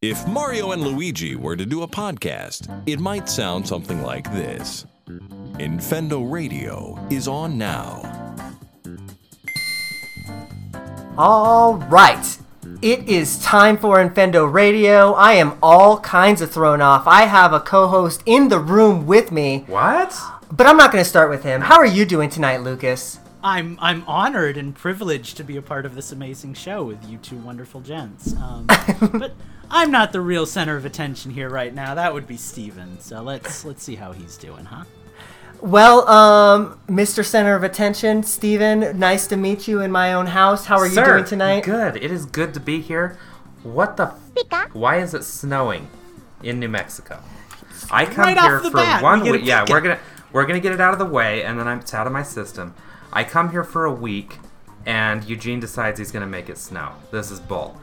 [0.00, 4.86] If Mario and Luigi were to do a podcast, it might sound something like this
[5.58, 8.36] Infendo Radio is on now.
[11.16, 12.38] All right.
[12.80, 15.14] It is time for Infendo Radio.
[15.14, 17.08] I am all kinds of thrown off.
[17.08, 20.16] I have a co host in the room with me, What?
[20.52, 21.60] but I'm not going to start with him.
[21.62, 23.18] How are you doing tonight, Lucas?
[23.48, 27.16] I'm I'm honored and privileged to be a part of this amazing show with you
[27.16, 28.34] two wonderful gents.
[28.36, 28.66] Um,
[29.12, 29.32] but
[29.70, 31.94] I'm not the real center of attention here right now.
[31.94, 33.00] That would be Steven.
[33.00, 34.84] So let's let's see how he's doing, huh?
[35.62, 37.24] Well, um, Mr.
[37.24, 40.66] Center of Attention, Steven, nice to meet you in my own house.
[40.66, 41.64] How are you doing tonight?
[41.64, 41.96] Good.
[41.96, 43.18] It is good to be here.
[43.64, 44.14] What the?
[44.52, 45.88] F- why is it snowing
[46.42, 47.20] in New Mexico?
[47.90, 49.46] I come Right off here the for bat, one we week.
[49.46, 49.98] Yeah, peek we're gonna
[50.32, 52.22] we're gonna get it out of the way, and then I'm, it's out of my
[52.22, 52.74] system.
[53.12, 54.38] I come here for a week,
[54.86, 56.92] and Eugene decides he's gonna make it snow.
[57.10, 57.76] This is bull.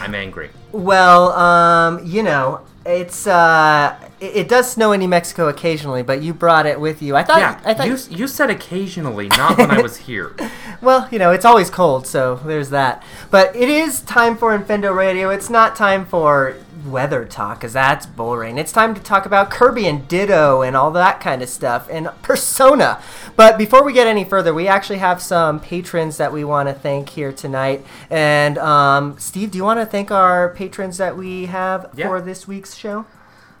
[0.00, 0.50] I'm angry.
[0.72, 6.22] Well, um, you know, it's uh, it, it does snow in New Mexico occasionally, but
[6.22, 7.14] you brought it with you.
[7.14, 10.34] I thought, Yeah, I thought, you you said occasionally, not when I was here.
[10.80, 13.02] well, you know, it's always cold, so there's that.
[13.30, 15.30] But it is time for Infendo Radio.
[15.30, 18.58] It's not time for weather talk, because that's boring.
[18.58, 22.08] It's time to talk about Kirby and Ditto and all that kind of stuff and
[22.22, 23.00] Persona.
[23.36, 26.74] But before we get any further, we actually have some patrons that we want to
[26.74, 27.84] thank here tonight.
[28.10, 32.08] And um, Steve, do you want to thank our patrons that we have Yeah.
[32.08, 33.06] for this week's show?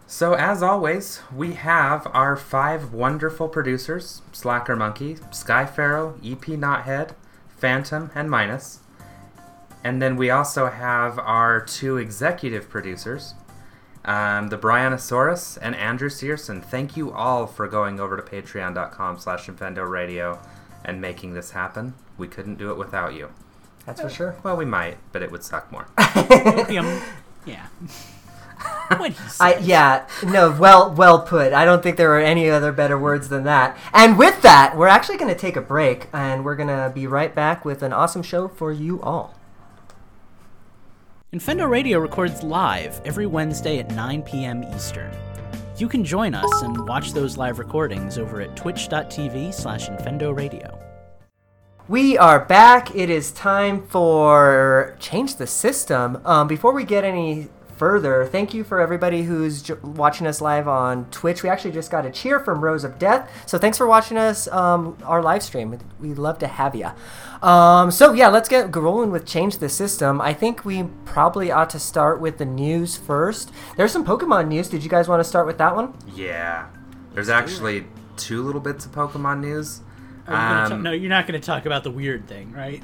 [0.06, 7.12] So, as always, we have our five wonderful producers Slacker Monkey, Sky Pharaoh, EP Knothead,
[7.56, 8.80] Phantom, and Minus.
[9.84, 13.34] And then we also have our two executive producers,
[14.04, 16.60] um, the Brianosaurus and Andrew Searson.
[16.60, 20.40] Thank you all for going over to patreon.com slash Infendo Radio
[20.84, 21.94] and making this happen.
[22.16, 23.30] We couldn't do it without you.
[23.86, 24.36] That's for sure.
[24.44, 25.88] Well, we might, but it would suck more.
[26.16, 27.00] Opium.
[27.44, 27.66] Yeah.
[28.96, 31.52] what I, yeah, no, well, well put.
[31.52, 33.76] I don't think there are any other better words than that.
[33.92, 37.08] And with that, we're actually going to take a break, and we're going to be
[37.08, 39.34] right back with an awesome show for you all.
[41.34, 44.62] Infendo Radio records live every Wednesday at 9 p.m.
[44.74, 45.10] Eastern.
[45.78, 50.78] You can join us and watch those live recordings over at twitch.tv slash Infendo Radio.
[51.88, 52.94] We are back.
[52.94, 56.20] It is time for change the system.
[56.26, 57.48] Um, before we get any
[57.86, 61.42] further, thank you for everybody who's j- watching us live on Twitch.
[61.42, 64.46] We actually just got a cheer from Rose of Death, so thanks for watching us
[64.52, 65.76] um, our live stream.
[65.98, 66.90] We'd love to have you.
[67.42, 70.20] Um, so yeah, let's get rolling with change the system.
[70.20, 73.50] I think we probably ought to start with the news first.
[73.76, 74.68] There's some Pokemon news.
[74.68, 75.92] Did you guys want to start with that one?
[76.14, 76.68] yeah.
[77.14, 79.80] There's actually two little bits of Pokemon news.
[80.28, 82.80] Are you gonna Um, no, you're not going to talk about the weird thing, right?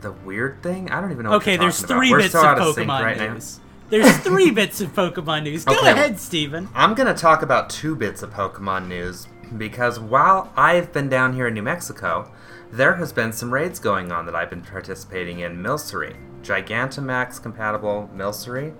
[0.00, 0.90] The weird thing?
[0.90, 1.30] I don't even know.
[1.30, 2.00] What okay, you're there's talking about.
[2.00, 3.34] three We're bits of out of sync Pokemon right now.
[3.34, 3.60] news.
[3.90, 5.64] There's three bits of Pokemon news.
[5.64, 5.90] Go Okay.
[5.90, 6.68] ahead, Steven.
[6.74, 9.26] I'm gonna talk about two bits of Pokemon news
[9.58, 12.30] because while I've been down here in New Mexico,
[12.70, 15.60] there has been some raids going on that I've been participating in.
[15.60, 18.74] Milcery, Gigantamax compatible Milcery,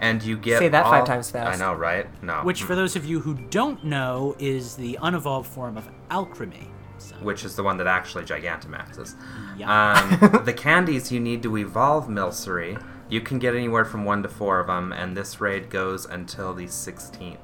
[0.00, 1.60] and you get Say that five times fast.
[1.60, 2.06] I know, right?
[2.22, 2.40] No.
[2.42, 6.68] Which, for those of you who don't know, is the unevolved form of Alcremie.
[6.96, 9.14] So, which is the one that actually Gigantamaxes.
[9.58, 9.92] Yeah.
[10.30, 14.28] Um, the candies you need to evolve Milcery, you can get anywhere from one to
[14.28, 17.38] four of them, and this raid goes until the 16th.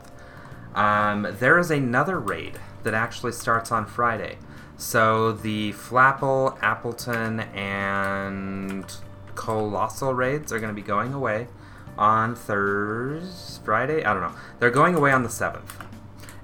[0.75, 4.39] Um, there is another raid that actually starts on Friday.
[4.77, 8.85] So the Flapple, Appletun, and
[9.35, 11.49] Coalossal raids are going to be going away
[11.99, 14.05] on Thursday, Friday.
[14.05, 14.33] I don't know.
[14.59, 15.77] They're going away on the seventh,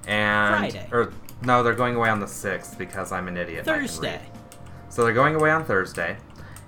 [0.07, 0.87] and Friday.
[0.91, 1.11] or
[1.41, 3.61] no, they're going away on the sixth because I'm an idiot.
[3.61, 3.89] and I can read.
[3.89, 4.21] Thursday.
[4.89, 6.17] So they're going away on Thursday,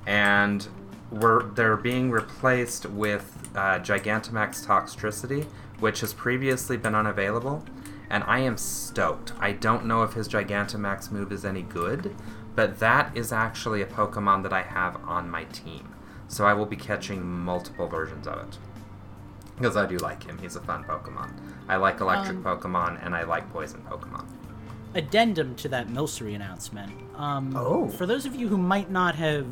[0.07, 0.67] and
[1.11, 5.45] we're they're being replaced with uh, Gigantamax Toxtricity,
[5.79, 7.63] which has previously been unavailable,
[8.09, 9.33] and I am stoked.
[9.39, 12.15] I don't know if his Gigantamax move is any good,
[12.55, 15.93] but that is actually a Pokemon that I have on my team.
[16.27, 18.57] So I will be catching multiple versions of it.
[19.57, 20.37] Because I do like him.
[20.37, 21.31] He's a fun Pokemon.
[21.67, 24.25] I like electric Um, Pokemon, and I like poison Pokemon.
[24.95, 26.91] addendum to that Milcery announcement.
[27.15, 27.87] Um, Oh.
[27.89, 29.45] For those of you who might not have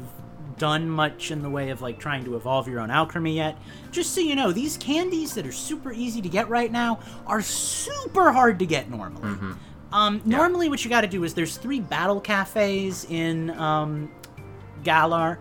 [0.58, 3.58] done much in the way of like trying to evolve your own Alcremie yet,
[3.92, 7.42] just so you know, these candies that are super easy to get right now are
[7.42, 9.30] super hard to get normally.
[9.30, 9.52] Mm-hmm.
[9.92, 14.12] Um, Normally, what you got to do is there's three battle cafes in um,
[14.84, 15.40] Galar.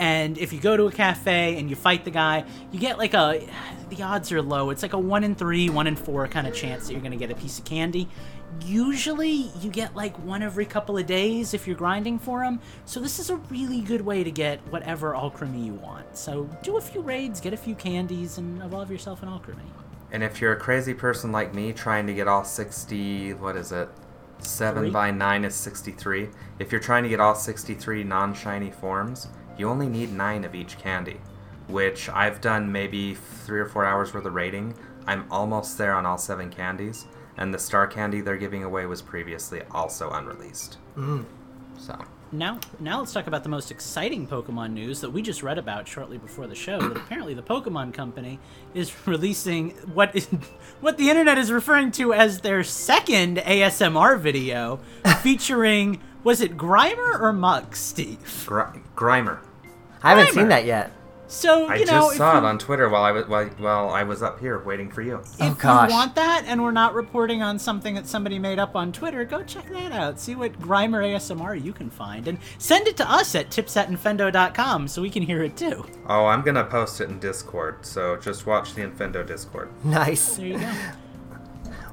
[0.00, 3.14] And if you go to a cafe and you fight the guy, you get like
[3.14, 3.46] a.
[3.90, 4.70] The odds are low.
[4.70, 7.12] It's like a one in three, one in four kind of chance that you're going
[7.12, 8.08] to get a piece of candy.
[8.64, 12.60] Usually, you get like one every couple of days if you're grinding for them.
[12.86, 16.16] So, this is a really good way to get whatever Alcremie you want.
[16.16, 19.70] So, do a few raids, get a few candies, and evolve yourself an Alcremie.
[20.12, 23.72] And if you're a crazy person like me trying to get all 60, what is
[23.72, 23.88] it?
[24.38, 24.90] 7 Three?
[24.90, 26.28] by 9 is 63.
[26.58, 29.28] If you're trying to get all 63 non shiny forms,
[29.58, 31.20] you only need 9 of each candy.
[31.66, 34.74] Which I've done maybe 3 or 4 hours worth of raiding.
[35.06, 37.06] I'm almost there on all 7 candies.
[37.36, 40.78] And the star candy they're giving away was previously also unreleased.
[40.96, 41.24] Mm.
[41.78, 41.98] So.
[42.32, 45.86] Now, now let's talk about the most exciting Pokemon news that we just read about
[45.86, 46.80] shortly before the show.
[46.80, 48.40] That apparently the Pokemon Company
[48.74, 50.26] is releasing what is
[50.80, 54.80] what the internet is referring to as their second ASMR video,
[55.22, 58.44] featuring was it Grimer or Muk, Steve?
[58.46, 59.38] Gr- Grimer.
[60.02, 60.34] I haven't Grimer.
[60.34, 60.90] seen that yet.
[61.34, 63.46] So I you know, just if saw you, it on Twitter while I was while,
[63.58, 65.20] while I was up here waiting for you.
[65.40, 65.90] Oh, if gosh.
[65.90, 69.24] you want that, and we're not reporting on something that somebody made up on Twitter,
[69.24, 70.20] go check that out.
[70.20, 73.88] See what Grimer ASMR you can find, and send it to us at tips at
[73.88, 75.84] infendo.com so we can hear it too.
[76.08, 79.68] Oh, I'm gonna post it in Discord, so just watch the Infendo Discord.
[79.84, 80.36] Nice.
[80.36, 80.72] There you go.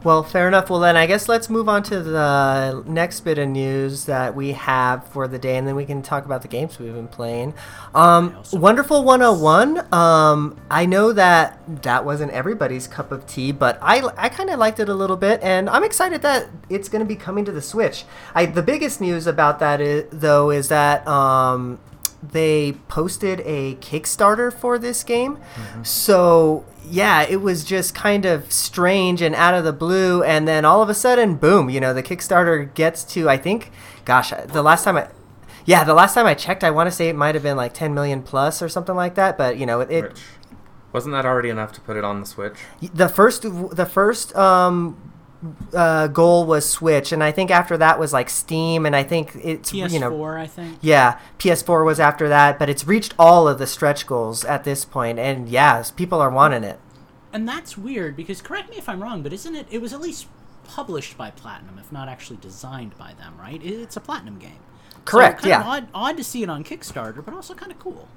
[0.04, 0.72] Well, fair enough.
[0.72, 4.54] Well, then I guess let's move on to the next bit of news that we
[4.54, 7.54] have for the day, and then we can talk about the games we've been playing.
[7.94, 9.94] Um, Wonderful 101.
[9.94, 14.58] Um, I know that that wasn't everybody's cup of tea, but I, I kind of
[14.58, 17.52] liked it a little bit, and I'm excited that it's going to be coming to
[17.52, 18.04] the Switch.
[18.34, 21.80] I, the biggest news about that, is, though, is that um,
[22.24, 25.38] they posted a Kickstarter for this game.
[25.84, 30.24] So, yeah, it was just kind of strange and out of the blue.
[30.24, 33.72] And then all of a sudden, boom, you know, the Kickstarter gets to, I think,
[34.06, 35.08] gosh, the last time I.
[35.64, 37.76] Yeah, the last time I checked, I want to say it might have been like
[37.76, 39.38] 10 million plus or something like that.
[39.38, 40.20] But you know, it, it
[40.92, 42.58] wasn't that already enough to put it on the Switch?
[42.94, 45.11] the first the first um,
[45.74, 49.36] uh, goal was Switch, and I think after that was like Steam, and I think
[49.36, 50.78] it's PS4, you know I think.
[50.82, 54.86] yeah, PS4 was after that, but it's reached all of the stretch goals at this
[54.86, 56.80] point, and yeah, people are wanting it.
[57.34, 59.68] And that's weird because correct me if I'm wrong, but isn't it?
[59.72, 60.28] It was at least
[60.64, 63.62] published by Platinum, if not actually designed by them, right?
[63.64, 64.60] It's a Platinum game.
[65.06, 65.64] Correct, So yeah.
[65.64, 68.08] Odd, odd to see it on Kickstarter, but also kind of cool.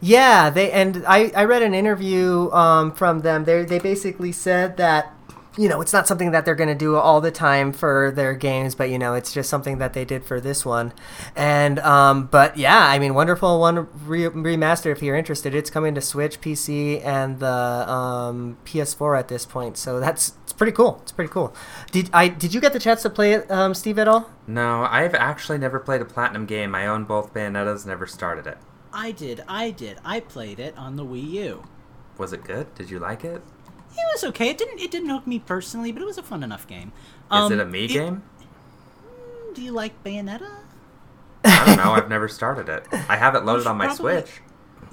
[0.00, 3.44] Yeah, they and I, I read an interview um, from them.
[3.44, 5.12] They they basically said that
[5.58, 8.32] you know it's not something that they're going to do all the time for their
[8.34, 10.92] games, but you know it's just something that they did for this one.
[11.34, 14.92] And um, but yeah, I mean, wonderful one re- remaster.
[14.92, 19.76] If you're interested, it's coming to Switch, PC, and the um, PS4 at this point.
[19.76, 21.00] So that's it's pretty cool.
[21.02, 21.54] It's pretty cool.
[21.90, 24.30] Did I did you get the chance to play it, um, Steve, at all?
[24.46, 26.74] No, I've actually never played a Platinum game.
[26.74, 28.58] I own both Bayonettas, never started it.
[28.92, 29.98] I did, I did.
[30.04, 31.64] I played it on the Wii U.
[32.16, 32.74] Was it good?
[32.74, 33.42] Did you like it?
[33.92, 34.48] It was okay.
[34.50, 36.88] It didn't it didn't hook me personally, but it was a fun enough game.
[36.88, 38.22] Is Um, it a me game?
[39.54, 40.48] Do you like Bayonetta?
[41.44, 41.92] I don't know.
[41.92, 42.84] I've never started it.
[43.08, 44.40] I have it loaded on my probably- Switch.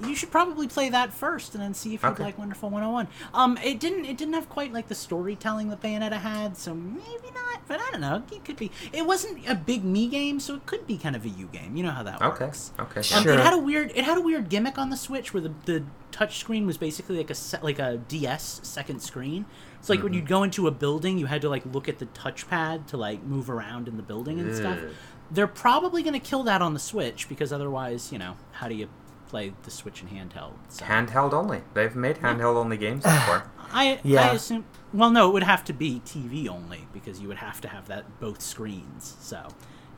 [0.04, 2.24] You should probably play that first and then see if you'd Okay.
[2.24, 3.08] like Wonderful 101.
[3.34, 7.30] Um, it didn't it didn't have quite like the storytelling that Bayonetta had, so maybe
[7.34, 7.60] not.
[7.68, 8.22] But I don't know.
[8.32, 8.70] It could be.
[8.92, 11.76] It wasn't a big me game, so it could be kind of a you game.
[11.76, 12.44] You know how that Okay.
[12.46, 12.72] works.
[12.78, 13.00] Okay.
[13.00, 13.32] Um, Sure.
[13.34, 15.82] It had a weird it had a weird gimmick on the Switch where the the
[16.12, 19.44] touch screen was basically like a se- like a DS second screen.
[19.80, 20.18] So like when Mm-hmm.
[20.20, 23.22] you'd go into a building, you had to like look at the touchpad to like
[23.22, 24.78] move around in the building and stuff.
[25.30, 28.74] They're probably going to kill that on the Switch because otherwise, you know, how do
[28.74, 28.88] you
[29.28, 30.54] play the Switch and handheld?
[30.68, 31.62] So Handheld only.
[31.74, 33.50] They've made handheld only games before.
[33.72, 34.30] I Yeah.
[34.30, 37.60] I assume well no, it would have to be TV only because you would have
[37.62, 39.16] to have that both screens.
[39.20, 39.46] So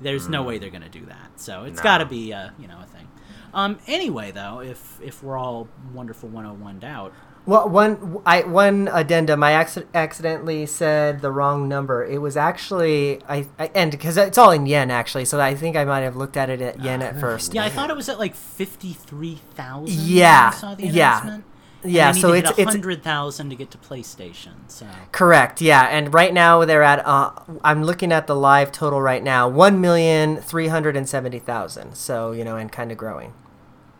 [0.01, 1.41] there's no way they're going to do that.
[1.41, 1.83] So it's No.
[1.83, 3.09] got to be a, you know a thing.
[3.55, 7.13] Um anyway though, if if we're all wonderful 101 out,
[7.49, 9.43] Well, one I one addendum.
[9.43, 12.05] I acci- accidentally said the wrong number.
[12.05, 15.75] It was actually I, I and because it's all in yen actually, so I think
[15.75, 17.55] I might have looked at it at yen at first.
[17.55, 21.21] yeah, I thought it was at like 53,000 Yeah, saw the yeah.
[21.23, 21.45] announcement.
[21.85, 24.53] Yeah, and so need it's- to hit it's- 100,000 to get to PlayStation.
[24.67, 25.63] So Correct.
[25.63, 27.07] Yeah, and right now they're at.
[27.07, 27.31] Uh,
[27.65, 29.49] I'm looking at the live total right now.
[29.49, 31.95] One million three hundred and seventy thousand.
[31.95, 33.33] So you know, and kind of growing.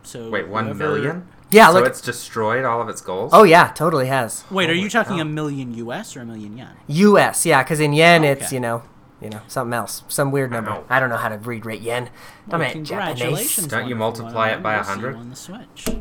[0.03, 1.29] so Wait, one whoever- million?
[1.51, 3.31] Yeah, So look- it's destroyed all of its goals.
[3.35, 4.45] Oh yeah, totally has.
[4.51, 5.23] Wait, are you talking cow.
[5.23, 6.71] a million US or a million yen?
[6.89, 7.47] U.S.
[7.47, 8.57] Yeah, because in yen oh, it's Okay.
[8.57, 8.83] you know,
[9.21, 10.71] you know something else, some weird number.
[10.73, 10.85] Wow.
[10.91, 12.11] I don't know how to read rate yen.
[12.47, 13.49] Well, I'm congratulations!
[13.55, 13.67] Japanese.
[13.71, 15.27] Don't you multiply it by 101.
[15.29, 15.61] We'll see you 100?
[15.61, 15.97] on the Switch.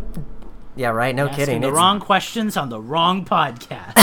[0.76, 1.16] Yeah, right.
[1.16, 1.62] No Asking kidding.
[1.62, 3.94] The It's- wrong questions on the wrong podcast.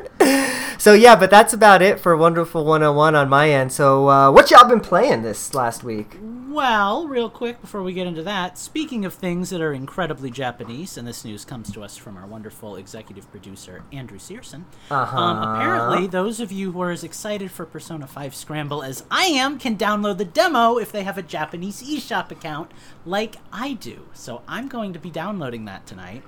[0.81, 3.71] so yeah, but that's about it for Wonderful 101 on my end.
[3.71, 6.17] So uh, what y'all been playing this last week?
[6.49, 10.97] Well, real quick before we get into that, speaking of things that are incredibly Japanese,
[10.97, 14.65] and this news comes to us from our wonderful executive producer, Andrew Searson.
[14.89, 15.15] Uh-huh.
[15.15, 19.25] Um, apparently, those of you who are as excited for Persona 5 Scramble as I
[19.25, 22.71] am can download the demo if they have a Japanese eShop account
[23.05, 24.07] like I do.
[24.13, 26.23] So I'm going to be downloading that tonight.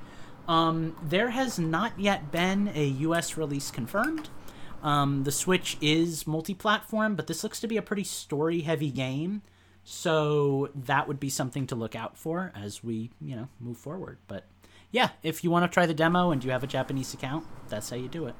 [0.48, 4.30] Um, there has not yet been a US release confirmed.
[4.84, 8.92] Um, the Switch is multi platform, but this looks to be a pretty story heavy
[8.92, 9.42] game.
[9.86, 14.18] So that would be something to look out for as we, you know, move forward.
[14.28, 14.46] But
[14.92, 17.90] yeah, if you want to try the demo and you have a Japanese account, that's
[17.90, 18.36] how you do it.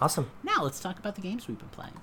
[0.00, 0.30] Awesome.
[0.42, 1.94] Now let's talk about the games we've been playing.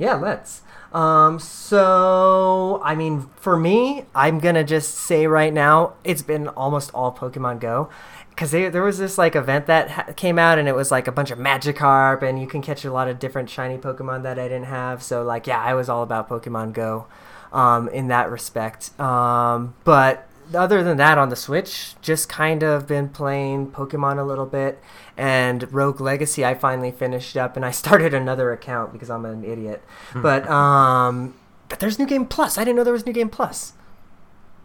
[0.00, 0.62] Yeah, let's.
[0.94, 6.90] Um, so, I mean, for me, I'm gonna just say right now, it's been almost
[6.94, 7.90] all Pokemon Go.
[8.30, 11.12] Because there was this like event that ha- came out, and it was like a
[11.12, 14.44] bunch of Magikarp, and you can catch a lot of different shiny Pokemon that I
[14.48, 15.02] didn't have.
[15.02, 17.06] So, like, yeah, I was all about Pokemon Go,
[17.52, 18.98] um, in that respect.
[18.98, 24.24] Um, but other than that, on the Switch, just kind of been playing Pokemon a
[24.24, 24.80] little bit,
[25.16, 26.44] and Rogue Legacy.
[26.44, 29.82] I finally finished up, and I started another account because I'm an idiot.
[30.14, 31.34] but um,
[31.68, 32.56] but there's New Game Plus.
[32.58, 33.74] I didn't know there was New Game Plus.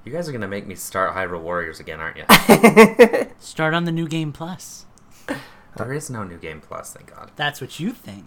[0.05, 2.25] You guys are gonna make me start Hyrule Warriors again, aren't you?
[3.39, 4.85] Start on the new game plus.
[5.75, 7.31] there is no new game plus, thank God.
[7.35, 8.25] That's what you think.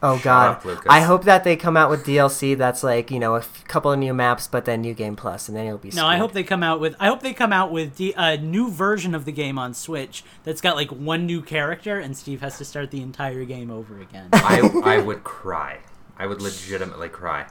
[0.00, 0.58] Oh God!
[0.58, 0.86] up, Lucas.
[0.88, 3.90] I hope that they come out with DLC that's like you know a f- couple
[3.90, 5.90] of new maps, but then New Game Plus, and then it'll be.
[5.90, 6.94] No, I hope they come out with.
[7.00, 10.22] I hope they come out with the, a new version of the game on Switch
[10.44, 14.00] that's got like one new character, and Steve has to start the entire game over
[14.00, 14.28] again.
[14.34, 15.80] I I would cry.
[16.16, 17.48] I would legitimately cry.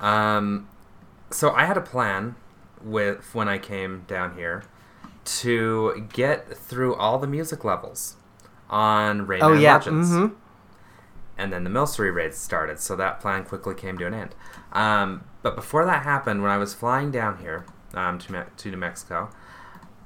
[0.00, 0.68] Um,
[1.30, 2.34] so I had a plan
[2.84, 4.64] with when I came down here
[5.24, 8.16] to get through all the music levels
[8.68, 9.74] on Rayman Oh yeah.
[9.74, 10.10] Legends.
[10.10, 10.34] Mm-hmm.
[11.38, 14.34] and then the Milcery raids started, so that plan quickly came to an end.
[14.72, 18.70] Um, but before that happened, when I was flying down here um, to, Me- to
[18.70, 19.30] New Mexico,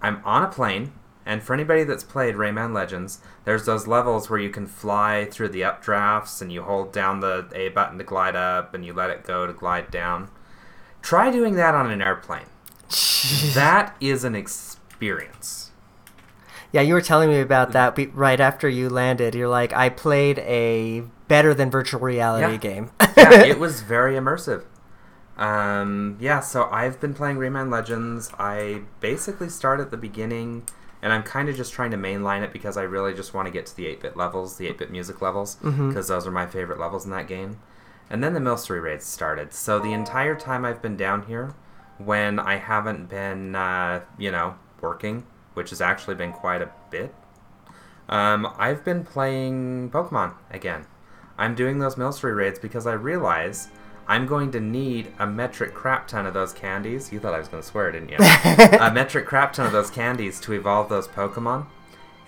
[0.02, 0.92] I'm on a plane,
[1.24, 5.48] and for anybody that's played Rayman Legends, there's those levels where you can fly through
[5.48, 9.10] the updrafts, and you hold down the A button to glide up, and you let
[9.10, 10.28] it go to glide down.
[11.02, 12.46] Try doing that on an airplane.
[13.54, 15.70] that is an experience.
[16.72, 19.34] Yeah, you were telling me about that right after you landed.
[19.34, 22.56] You're like, I played a better than virtual reality Yeah.
[22.58, 22.90] game.
[23.16, 24.64] yeah, it was very immersive.
[25.36, 28.30] Um, yeah, so I've been playing Rayman Legends.
[28.38, 30.64] I basically start at the beginning,
[31.02, 33.52] and I'm kind of just trying to mainline it because I really just want to
[33.52, 37.04] get to the 8-bit levels, the 8-bit music levels, because those are my favorite levels
[37.04, 37.58] in that game.
[38.08, 39.52] And then the Milcery raids started.
[39.52, 41.54] So the entire time I've been down here,
[41.98, 47.14] when I haven't been, uh, you know, working, which has actually been quite a bit,
[48.08, 50.86] um, I've been playing Pokemon again.
[51.38, 53.68] I'm doing those Milcery raids because I realize
[54.08, 57.12] I'm going to need a metric crap ton of those candies.
[57.12, 58.16] You thought I was going to swear, didn't you?
[58.78, 61.66] a metric crap ton of those candies to evolve those Pokemon.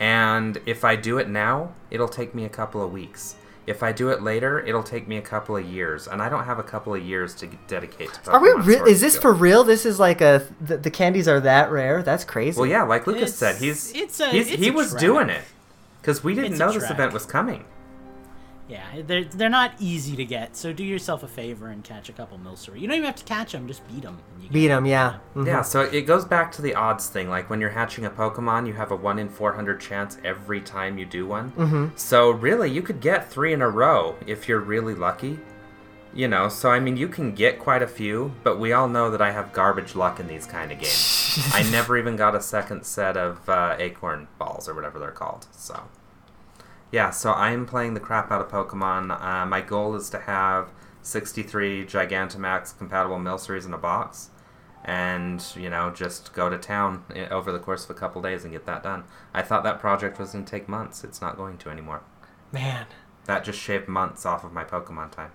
[0.01, 3.37] And if I do it now, it'll take me a couple of weeks.
[3.69, 6.45] If I do it later, it'll take me a couple of years, and I don't
[6.45, 8.33] have a couple of years to dedicate to Pokemon.
[8.35, 8.51] Are we?
[8.65, 9.63] Re- Sword is this and for real?
[9.65, 12.03] This is like a the, the candies are that rare?
[12.03, 12.59] That's crazy.
[12.59, 15.01] Well, yeah, like Lucas It's- said, he's it's a- he's, it's he a was track.
[15.01, 15.43] doing it
[16.01, 17.65] because we didn't It's know this event was coming.
[18.69, 22.13] Yeah, they're, they're not easy to get, so do yourself a favor and catch a
[22.13, 22.81] couple Milcery.
[22.81, 24.19] You don't even have to catch them, just beat them.
[24.53, 25.19] Beat them, yeah.
[25.35, 25.47] Mhm.
[25.47, 27.31] Yeah, so it goes back to the odds thing.
[27.31, 30.99] Like when you're hatching a Pokemon, you have a 1 in 400 chance every time
[30.99, 31.51] you do one.
[31.53, 31.87] Mm-hmm.
[31.97, 35.39] So really, you could get three in a row if you're really lucky.
[36.15, 39.11] You know, so I mean, you can get quite a few, but we all know
[39.11, 41.39] that I have garbage luck in these kind of games.
[41.55, 45.47] I never even got a second set of uh, acorn balls or whatever they're called.
[45.53, 45.81] So,
[46.92, 49.21] yeah, so I am playing the crap out of Pokemon.
[49.21, 50.71] Uh, my goal is to have
[51.02, 54.30] 63 Gigantamax compatible Milceries in a box
[54.85, 58.52] and you know just go to town over the course of a couple days and
[58.52, 59.04] get that done.
[59.35, 61.04] I thought that project was going to take months.
[61.04, 62.02] It's not going to anymore.
[62.52, 62.87] Man,
[63.26, 65.33] That just shaved months off of my Pokemon time.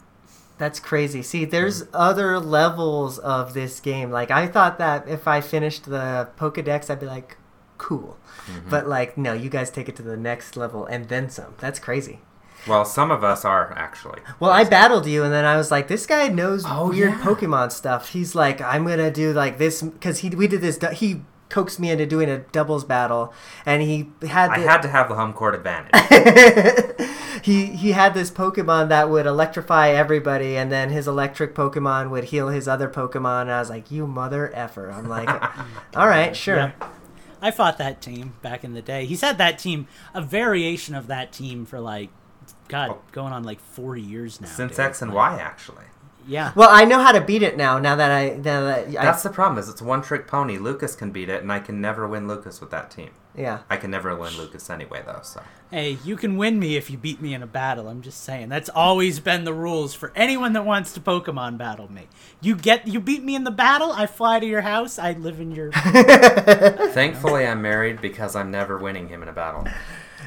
[0.57, 1.21] that's crazy.
[1.21, 4.09] See, there's other levels of this game.
[4.11, 7.37] Like I thought that if I finished the Pokedex, I'd be like,
[7.83, 8.17] cool.
[8.47, 8.69] Mm-hmm.
[8.69, 11.55] But like, no, you guys take it to the next level and then some.
[11.59, 12.19] That's crazy.
[12.65, 14.21] Well, some of us are actually.
[14.39, 17.21] Well, I battled you, and then I was like, "This guy knows Oh, weird yeah.
[17.21, 20.79] Pokemon stuff." He's like, "I'm gonna do like this because he we did this.
[20.93, 23.33] He coaxed me into doing a doubles battle,
[23.65, 25.91] and he had I had to have the home court advantage.
[27.43, 32.25] he he had this Pokemon that would electrify everybody, and then his electric Pokemon would
[32.25, 33.41] heal his other Pokemon.
[33.41, 35.29] And I was like, "You mother effer!" I'm like,
[35.97, 36.71] "All right, sure." Yeah.
[37.43, 39.05] I fought that team back in the day.
[39.05, 42.09] He's had that team, a variation of that team for like
[42.69, 44.47] God, going on like 40 years now.
[44.47, 44.85] Since dude.
[44.85, 45.83] X and Y, actually.
[46.25, 46.53] Yeah.
[46.55, 47.79] Well, I know how to beat it now.
[47.79, 49.59] Now that I now that I, That's the problem.
[49.59, 50.57] Is it's one-trick pony.
[50.57, 53.09] Lucas can beat it, and I can never win Lucas with that team.
[53.35, 53.59] Yeah.
[53.69, 55.21] I can never win Lucas anyway, though.
[55.23, 55.41] So
[55.73, 57.87] Hey, you can win me if you beat me in a battle.
[57.87, 58.49] I'm just saying.
[58.49, 62.07] That's always been the rules for anyone that wants to Pokemon battle me.
[62.41, 65.39] You get you beat me in the battle, I fly to your house, I live
[65.39, 65.71] in your
[66.91, 69.65] thankfully, I'm married because I'm never winning him in a battle.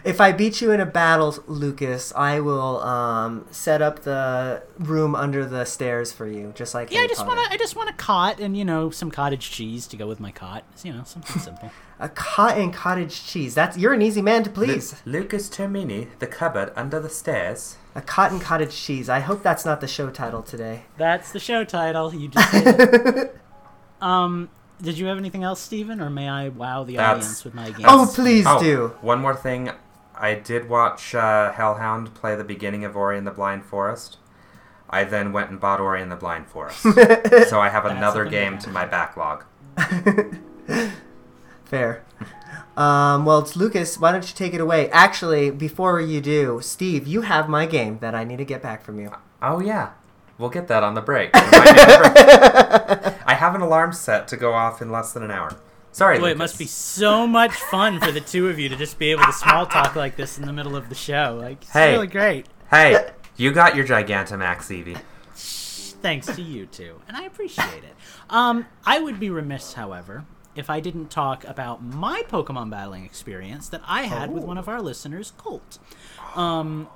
[0.06, 5.16] If I beat you in a battle, Lucas, I will um, set up the room
[5.16, 7.90] under the stairs for you, just like Yeah, I just want to I just want
[7.90, 10.62] a cot and you know some cottage cheese to go with my cot.
[10.84, 11.72] You know, something simple.
[11.98, 13.54] a cot and cottage cheese.
[13.56, 14.94] That's you're an easy man to please.
[15.04, 17.76] Lu- Lucas Termini, the cupboard under the stairs.
[17.96, 19.08] A cotton cottage cheese.
[19.08, 20.84] I hope that's not the show title today.
[20.98, 22.14] That's the show title.
[22.14, 23.30] You just did.
[24.00, 27.54] Um did you have anything else, Steven, or may I wow the That's- audience with
[27.54, 27.86] my game?
[27.88, 28.88] Oh, please Oh, do.
[29.00, 29.70] One more thing.
[30.18, 34.18] I did watch uh, Hellhound play the beginning of Ori and the Blind Forest.
[34.88, 36.82] I then went and bought Ori and the Blind Forest.
[37.48, 39.44] so I have another game to to my backlog.
[41.64, 42.04] Fair.
[42.76, 43.98] Um, well, it's Lucas.
[43.98, 44.90] Why don't you take it away?
[44.90, 48.84] Actually, before you do, Steve, you have my game that I need to get back
[48.84, 49.12] from you.
[49.42, 49.92] Oh yeah,
[50.38, 51.34] we'll get that on the break.
[51.34, 53.26] Remind me of the break.
[53.26, 55.56] I have an alarm set to go off in less than an hour.
[55.96, 56.34] Sorry, Boy, Lucas.
[56.34, 59.24] it must be so much fun for the two of you to just be able
[59.24, 61.38] to small talk like this in the middle of the show.
[61.40, 61.92] Like, it's Hey.
[61.92, 62.44] really great.
[62.70, 65.00] Hey, you got your Gigantamax, Eevee.
[66.02, 67.94] Thanks to you two, and I appreciate it.
[68.28, 73.70] Um, I would be remiss, however, if I didn't talk about my Pokemon battling experience
[73.70, 75.78] that I had with one of our listeners, Colt.
[76.34, 76.88] Um,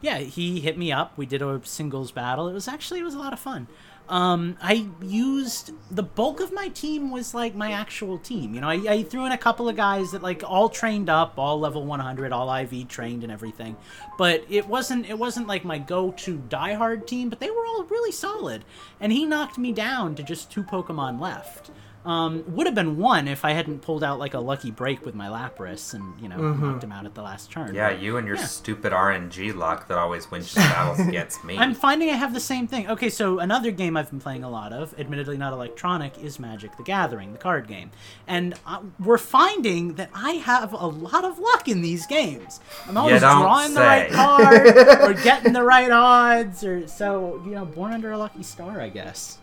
[0.00, 1.12] yeah, he hit me up.
[1.18, 2.48] We did a singles battle.
[2.48, 3.66] It was actually it was a lot of fun.
[4.08, 8.54] Um, I used the bulk of my team was like my actual team.
[8.54, 11.34] You know, I, I threw in a couple of guys that like all trained up,
[11.36, 13.76] all level 100, all IV trained and everything.
[14.16, 17.28] But it wasn't it wasn't like my go-to diehard team.
[17.28, 18.64] But they were all really solid,
[19.00, 21.70] and he knocked me down to just two Pokemon left.
[22.08, 25.14] Um, would have been one if I hadn't pulled out like a lucky break with
[25.14, 27.74] my Lapras and you know knocked him out at the last turn.
[27.74, 28.44] Yeah, But- you and your Yeah.
[28.46, 31.58] stupid RNG luck that always wins the battles against me.
[31.58, 32.88] I'm finding I have the same thing.
[32.88, 36.74] Okay, so another game I've been playing a lot of, admittedly not electronic, is Magic
[36.78, 37.90] the Gathering, the card game.
[38.26, 42.60] And uh, we're finding that I have a lot of luck in these games.
[42.88, 44.66] I'm always don't drawing the right card
[45.02, 48.88] or getting the right odds or so, you know, born under a lucky star, I
[48.88, 49.36] guess.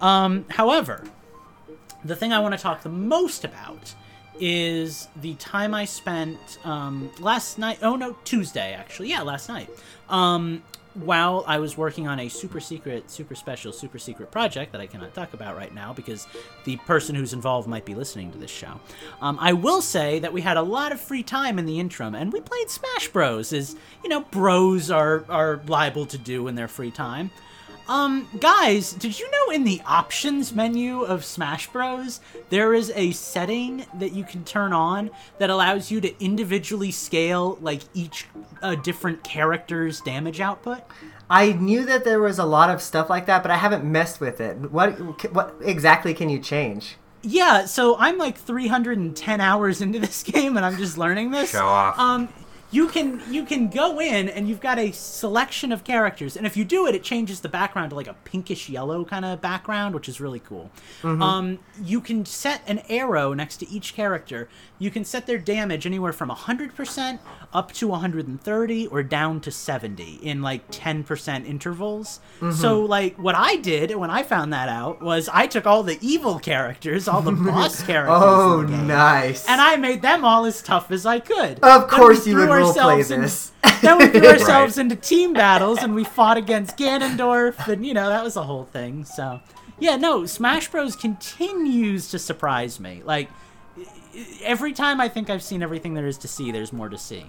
[0.00, 1.04] Um, however,
[2.04, 3.94] the thing I want to talk the most about
[4.40, 7.78] is the time I spent um, last night.
[7.82, 9.10] Oh no, Tuesday actually.
[9.10, 9.68] Yeah, last night.
[10.08, 10.62] Um,
[10.94, 14.86] while I was working on a super secret, super special, super secret project that I
[14.86, 16.26] cannot talk about right now because
[16.64, 18.80] the person who's involved might be listening to this show.
[19.20, 22.14] Um, I will say that we had a lot of free time in the interim,
[22.14, 23.52] and we played Smash Bros.
[23.52, 27.30] As you know, bros are are liable to do in their free time.
[27.88, 32.20] Um, guys, did you know in the options menu of Smash Bros,
[32.50, 37.56] there is a setting that you can turn on that allows you to individually scale
[37.62, 38.26] like each
[38.60, 40.82] uh, different character's damage output?
[41.30, 44.20] I knew that there was a lot of stuff like that, but I haven't messed
[44.20, 44.70] with it.
[44.70, 46.96] What what exactly can you change?
[47.22, 51.50] Yeah, so I'm like 310 hours into this game and I'm just learning this.
[51.50, 51.98] Show off.
[51.98, 52.28] Um,
[52.70, 56.56] you can you can go in and you've got a selection of characters, and if
[56.56, 59.94] you do it, it changes the background to like a pinkish yellow kind of background,
[59.94, 60.70] which is really cool.
[61.02, 64.48] Um, you can set an arrow next to each character.
[64.78, 67.18] You can set their damage anywhere from 100%
[67.52, 72.20] up to 130 or down to 70 in like 10% intervals.
[72.54, 75.98] So like what I did when I found that out was I took all the
[76.00, 78.14] evil characters, all the boss characters.
[78.20, 79.48] Oh, the nice.
[79.48, 81.58] and I made them all as tough as I could.
[81.60, 83.20] Of course you would ourselves in-
[83.82, 84.78] then we threw Right.
[84.78, 88.64] into team battles and we fought against Ganondorf, and you know that was a whole
[88.64, 89.04] thing.
[89.04, 89.40] So,
[89.78, 90.96] yeah, no, Smash Bros.
[90.96, 93.02] continues to surprise me.
[93.04, 93.28] Like
[94.42, 97.24] every time I think I've seen everything there is to see, there's more to see.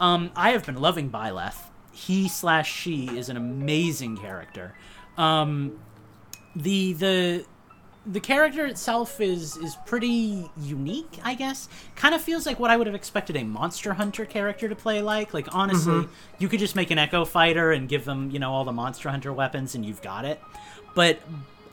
[0.00, 1.56] Um, I have been loving Byleth.
[1.92, 4.74] He slash she is an amazing character.
[5.16, 5.78] Um,
[6.56, 7.44] the the
[8.04, 11.68] the character itself is is pretty unique, I guess.
[11.94, 15.00] Kind of feels like what I would have expected a Monster Hunter character to play
[15.00, 15.32] like.
[15.32, 16.12] Like honestly, mm-hmm.
[16.38, 19.08] you could just make an Echo Fighter and give them, you know, all the Monster
[19.08, 20.40] Hunter weapons and you've got it.
[20.94, 21.20] But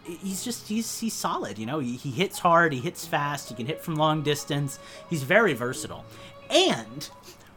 [0.03, 1.79] he's just he's he's solid, you know.
[1.79, 4.79] He, he hits hard, he hits fast, he can hit from long distance.
[5.09, 6.05] He's very versatile.
[6.51, 7.09] And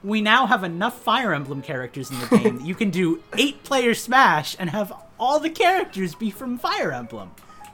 [0.02, 3.62] we now have enough Fire Emblem characters in the game that you can do eight
[3.64, 7.32] player Smash and have all the characters be from Fire Emblem.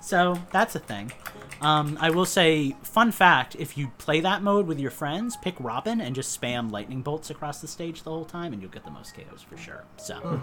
[0.09, 1.13] So that's a thing.
[1.61, 5.55] Um, I will say, fun fact: if you play that mode with your friends, pick
[5.61, 8.87] Robin and just spam lightning bolts across the stage the whole time, and you'll get
[8.87, 9.85] the most KOs for sure.
[9.99, 10.41] So,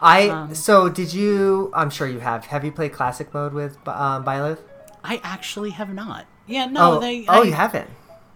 [0.00, 1.72] I Um, so did you?
[1.74, 2.46] I'm sure you have.
[2.46, 4.60] Have you played classic mode with um, Byleth?
[5.02, 6.26] I actually have not.
[6.46, 7.26] Yeah, no, oh, they.
[7.26, 7.90] oh, I- you haven't.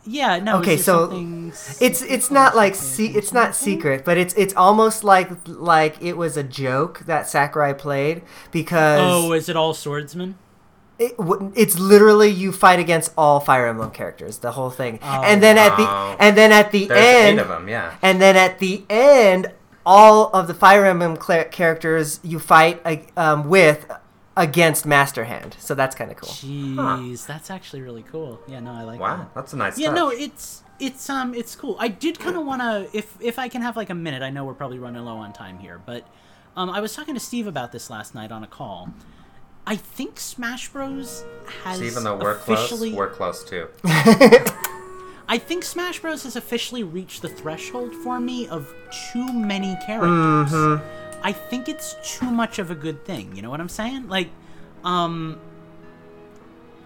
[0.06, 0.58] Yeah, no.
[0.58, 1.08] Okay, so
[1.80, 6.16] It's it's not like se- it's not secret, but it's it's almost like like it
[6.16, 10.34] was a joke that Sakurai played because Oh, is it all swordsmen?
[10.98, 11.14] It,
[11.56, 15.58] it's literally you fight against all Fire Emblem characters, the whole thing, Oh, and then
[15.58, 15.84] at the
[16.20, 17.96] and then at the There's end, eight of them, yeah.
[18.02, 19.52] and then at the end,
[19.84, 22.80] all of the Fire Emblem cla characters you fight
[23.16, 23.90] um, with
[24.36, 25.56] against Master Hand.
[25.58, 26.28] So that's kind of cool.
[26.30, 28.40] Jeez, that's actually really cool.
[28.48, 29.18] Yeah, no, I like that.
[29.18, 29.96] Wow, that's a nice Yeah, touch.
[29.96, 31.76] no, it's it's um it's cool.
[31.78, 34.22] I did kind of want to if if I can have like a minute.
[34.22, 36.06] I know we're probably running low on time here, but
[36.56, 38.90] um I was talking to Steve about this last night on a call.
[39.66, 41.24] I think Smash Bros
[41.62, 43.68] has So even though we're officially close, we're close too.
[45.26, 48.72] I think Smash Bros has officially reached the threshold for me of
[49.12, 50.52] too many characters.
[50.52, 51.20] Mm-hmm.
[51.22, 53.34] I think it's too much of a good thing.
[53.34, 54.08] You know what I'm saying?
[54.08, 54.28] Like,
[54.84, 55.40] um,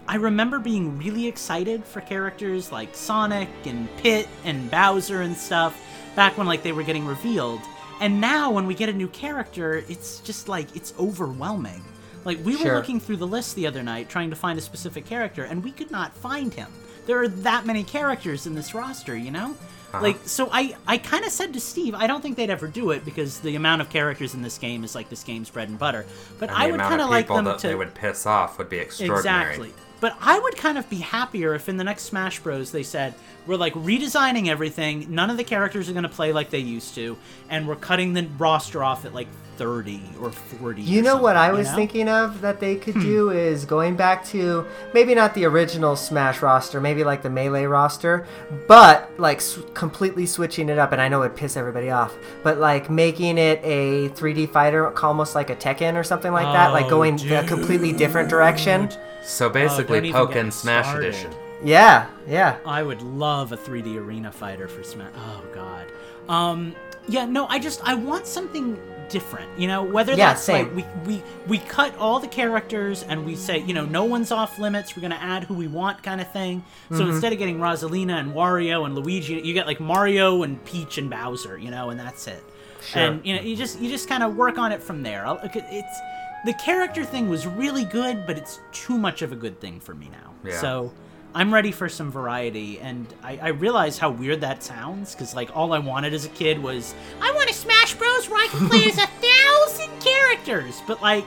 [0.07, 5.79] I remember being really excited for characters like Sonic and Pit and Bowser and stuff
[6.15, 7.59] back when like they were getting revealed.
[7.99, 11.83] And now when we get a new character, it's just like it's overwhelming.
[12.29, 15.03] Like we were looking through the list the other night trying to find a specific
[15.03, 16.71] character and we could not find him.
[17.07, 19.55] There are that many characters in this roster, you know?
[19.91, 20.03] Uh-huh.
[20.03, 22.91] Like so I I kind of said to Steve, I don't think they'd ever do
[22.91, 25.79] it because the amount of characters in this game is like this game's bread and
[25.79, 26.05] butter.
[26.37, 28.69] But And I would kind of like them that to they would piss off would
[28.69, 29.55] be extraordinary.
[29.55, 29.73] Exactly.
[29.99, 32.71] But I would kind of be happier if in the next Smash Bros.
[32.71, 33.13] they said,
[33.45, 36.95] we're like redesigning everything, none of the characters are going to play like they used
[36.95, 37.17] to,
[37.49, 40.81] and we're cutting the roster off at like 30 or 40.
[40.81, 41.71] You or know what I you was know?
[41.71, 41.75] Hmm.
[41.77, 46.41] thinking of that they could do is going back to maybe not the original Smash
[46.41, 48.25] roster, maybe like the Melee roster,
[48.69, 50.93] but like s- completely switching it up.
[50.93, 55.35] And I know it'd piss everybody off, but like making it a 3D fighter, almost
[55.35, 58.89] like a Tekken or something like that, like Oh, going a completely different direction.
[59.23, 61.09] So basically, Oh, don't Pokken Smash started.
[61.09, 61.31] Edition.
[61.63, 62.57] Yeah, yeah.
[62.65, 65.11] I would love a 3D arena fighter for Smash.
[65.17, 65.85] Oh god.
[66.29, 66.75] Um
[67.07, 68.79] yeah, no, I just I want something
[69.09, 69.49] different.
[69.59, 70.75] You know, whether Yeah, that's same.
[70.75, 74.31] like we we we cut all the characters and we say, you know, no one's
[74.31, 74.95] off limits.
[74.95, 76.63] We're going to add who we want kind of thing.
[76.91, 77.09] So Mm-hmm.
[77.11, 81.09] instead of getting Rosalina and Wario and Luigi, you get like Mario and Peach and
[81.09, 82.43] Bowser, you know, and that's it.
[82.85, 83.01] Sure.
[83.01, 85.25] And you know, you just you just kind of work on it from there.
[85.25, 85.99] I'll- It's
[86.45, 89.93] the character thing was really good, but it's too much of a good thing for
[89.93, 90.33] me now.
[90.43, 90.59] Yeah.
[90.61, 90.91] So
[91.35, 95.55] I'm ready for some variety, and I, I realize how weird that sounds because like
[95.55, 98.29] all I wanted as a kid was I want a Smash Bros.
[98.29, 101.25] where I can play as a thousand characters, but like.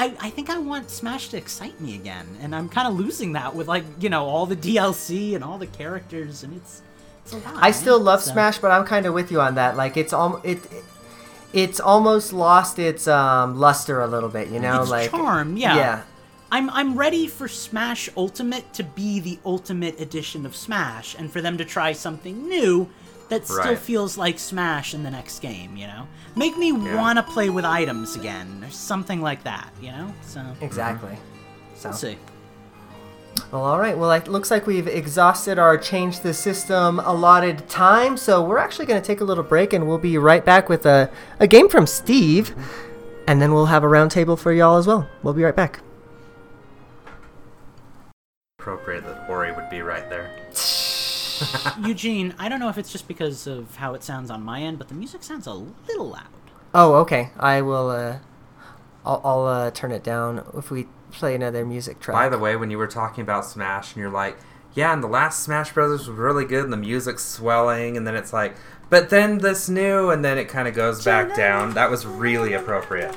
[0.00, 3.32] I, I think I want Smash to excite me again, and I'm kind of losing
[3.32, 6.82] that with like you know all the DLC and all the characters, and it's
[7.24, 7.54] it's a lot.
[7.56, 9.76] I still love So- Smash, but I'm kind of with you on that.
[9.76, 10.84] Like it's all it, it
[11.52, 14.48] it's almost lost its um, luster a little bit.
[14.48, 15.76] You know, Its like charm, yeah.
[15.76, 16.02] yeah.
[16.50, 21.40] I'm I'm ready for Smash Ultimate to be the ultimate edition of Smash, and for
[21.40, 22.88] them to try something new
[23.28, 23.78] that still Right.
[23.78, 25.76] feels like Smash in the next game.
[25.76, 26.06] You know,
[26.36, 29.70] make me want to play with items again, or something like that.
[29.82, 31.16] You know, so Exactly.
[31.76, 31.90] So.
[31.90, 32.16] we'll see.
[33.50, 33.96] Well, all right.
[33.96, 38.86] Well, it looks like we've exhausted our change the system allotted time, so we're actually
[38.86, 41.68] going to take a little break, and we'll be right back with a, a game
[41.68, 42.54] from Steve,
[43.26, 45.08] and then we'll have a roundtable for y'all as well.
[45.22, 45.80] We'll be right back.
[48.58, 50.30] Appropriate that Ori would be right there.
[51.84, 54.78] Eugene, I don't know if it's just because of how it sounds on my end,
[54.78, 56.26] but the music sounds a little loud.
[56.74, 57.30] Oh, okay.
[57.38, 57.90] I will.
[57.90, 58.18] Uh,
[59.04, 62.14] I'll, I'll uh, turn it down if we play another music track.
[62.14, 64.38] By the way, when you were talking about Smash and you're like,
[64.74, 68.14] yeah, and the last Smash Brothers was really good and the music's swelling, and then
[68.14, 68.54] it's like,
[68.90, 71.74] but then this new, and then it kind of goes back down.
[71.74, 73.16] That was really appropriate.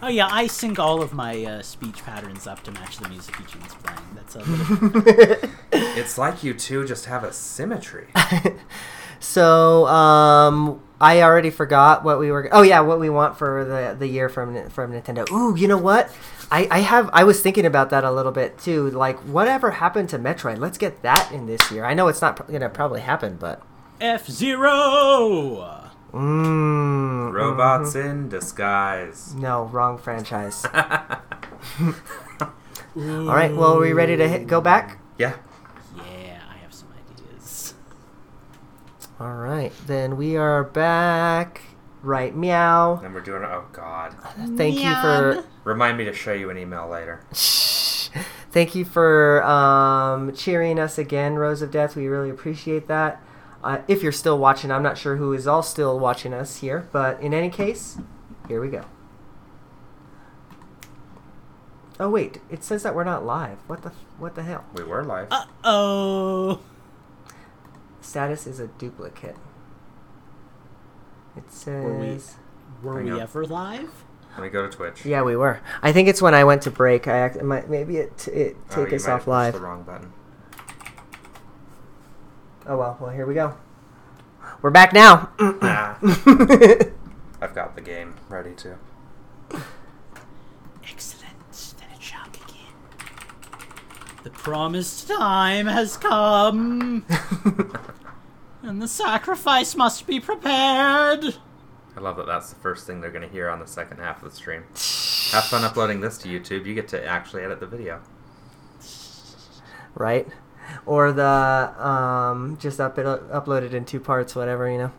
[0.00, 3.34] Oh yeah, I sync all of my uh, speech patterns up to match the music
[3.40, 3.98] Eugene's playing.
[4.14, 8.06] That's a little It's like you two just have a symmetry.
[9.20, 12.48] So, um, I already forgot what we were.
[12.52, 15.30] Oh yeah, what we want for the the year from from Nintendo.
[15.30, 16.10] Ooh, you know what?
[16.50, 18.90] I I have I was thinking about that a little bit too.
[18.90, 20.58] Like, whatever happened to Metroid?
[20.58, 21.84] Let's get that in this year.
[21.84, 23.62] I know it's not pr- gonna probably happen, but.
[24.00, 25.84] F Zero.
[26.12, 27.32] Mmm.
[27.32, 29.34] Robots in disguise.
[29.34, 30.64] No, wrong franchise.
[32.96, 33.54] All right.
[33.54, 34.98] Well, are we ready to hit, go back?
[35.18, 35.34] Yeah.
[35.96, 37.74] Yeah, I have some ideas.
[39.20, 39.72] All right.
[39.86, 41.62] Then we are back.
[42.02, 42.34] Right.
[42.34, 43.00] Meow.
[43.02, 43.42] And we're doing.
[43.42, 44.14] Oh God.
[44.56, 45.44] Thank you for.
[45.64, 47.24] Remind me to show you an email later.
[48.50, 51.96] Thank you for um, cheering us again, Rose of Death.
[51.96, 53.22] We really appreciate that.
[53.62, 56.88] Uh, if you're still watching, I'm not sure who is all still watching us here,
[56.92, 57.98] but in any case,
[58.46, 58.84] here we go.
[62.00, 63.58] Oh wait, it says that we're not live.
[63.66, 64.64] What the what the hell?
[64.74, 65.26] We were live.
[65.30, 66.60] Uh oh.
[68.08, 69.36] Status is a duplicate.
[71.36, 72.36] It Were we- says.
[72.82, 74.04] Were we ever live?
[74.36, 75.04] Let me go to Twitch.
[75.04, 75.60] Yeah, we were.
[75.82, 77.06] I think it's when I went to break.
[77.06, 79.28] I act- it might, maybe it it Oh, take you us might have off pushed
[79.28, 79.52] live.
[79.54, 80.12] The wrong button.
[82.66, 82.96] Oh well.
[82.98, 83.56] Well, here we go.
[84.62, 85.30] We're back now.
[85.60, 85.98] Ah,
[87.42, 88.76] I've got the game ready to.
[90.82, 91.34] Excellent.
[91.78, 92.72] Then it shall begin.
[94.24, 97.04] The promised time has come,
[98.62, 101.36] and the sacrifice must be prepared.
[101.96, 104.22] I love that that's the first thing they're going to hear on the second half
[104.22, 104.62] of the stream.
[105.32, 106.64] Have fun uploading this to YouTube.
[106.66, 108.00] You get to actually edit the video.
[109.94, 110.28] right?
[110.86, 114.92] Or the um, just up it upload it in two parts, whatever you know.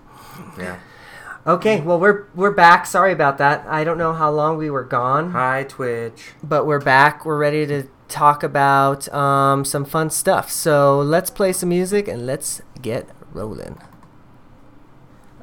[0.57, 0.79] Yeah.
[1.47, 2.85] Okay, well we're we're back.
[2.85, 3.65] Sorry about that.
[3.67, 6.31] I don't know how long we were gone, Hi, Twitch.
[6.43, 7.23] but we're back.
[7.25, 10.49] We're ready to talk about um, some fun stuff.
[10.51, 13.77] So let's play some music and let's get rolling.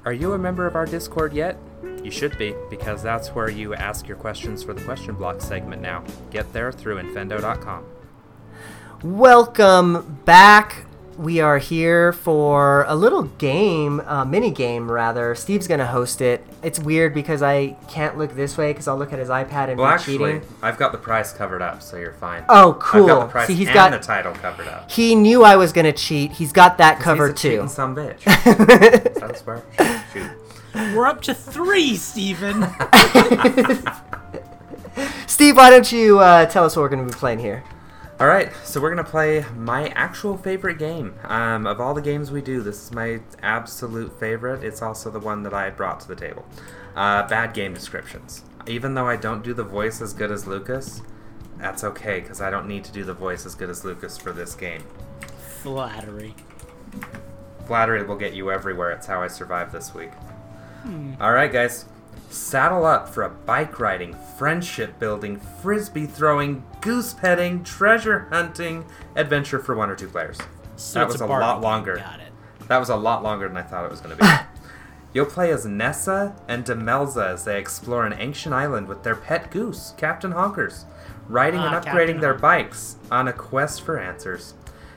[0.04, 1.58] Are you a member of our Discord yet?
[2.02, 5.82] You should be, because that's where you ask your questions for the question block segment
[5.82, 6.04] now.
[6.30, 7.84] Get there through infendo.com.
[9.02, 10.85] Welcome back.
[11.18, 15.34] We are here for a little game, uh, mini game rather.
[15.34, 16.44] Steve's gonna host it.
[16.62, 19.78] It's weird because I can't look this way because I'll look at his iPad and
[19.78, 20.42] Well, be actually, cheating.
[20.60, 22.44] I've got the price covered up, so you're fine.
[22.50, 23.06] Oh, I've cool.
[23.06, 24.90] got the price See, he's and got- the title covered up.
[24.90, 26.32] He knew I was gonna cheat.
[26.32, 27.68] He's got that covered he's a too.
[27.68, 28.16] some bitch.
[29.16, 29.62] Is that a swear?
[30.12, 30.30] Shoot.
[30.94, 32.62] We're up to three, Steven.
[35.26, 37.64] Steve, why don't you uh, tell us what we're gonna be playing here?
[38.18, 42.30] All right, so we're gonna play my actual favorite game um, of all the games
[42.30, 42.62] we do.
[42.62, 44.64] This is my absolute favorite.
[44.64, 46.46] It's also the one that I brought to the table.
[46.94, 48.42] Uh, bad game descriptions.
[48.66, 51.02] Even though I don't do the voice as good as Lucas,
[51.58, 54.32] that's okay because I don't need to do the voice as good as Lucas for
[54.32, 54.82] this game.
[55.62, 56.34] Flattery.
[57.66, 58.92] Flattery will get you everywhere.
[58.92, 60.12] It's how I survived this week.
[61.20, 61.84] All right, guys.
[62.30, 68.84] Saddle up for a bike riding, friendship building, frisbee throwing, goose petting, treasure hunting
[69.14, 70.38] adventure for one or two players.
[70.76, 71.96] So that was a, Barbie lot longer.
[71.96, 72.32] Got it.
[72.68, 74.30] That was a lot longer than I thought it was going to be.
[75.14, 79.50] You'll play as Nessa and Demelza as they explore an ancient island with their pet
[79.50, 80.84] goose, Captain Honkers,
[81.28, 82.40] riding Ah, and upgrading Captain their Honkers.
[82.40, 84.52] bikes on a quest for answers.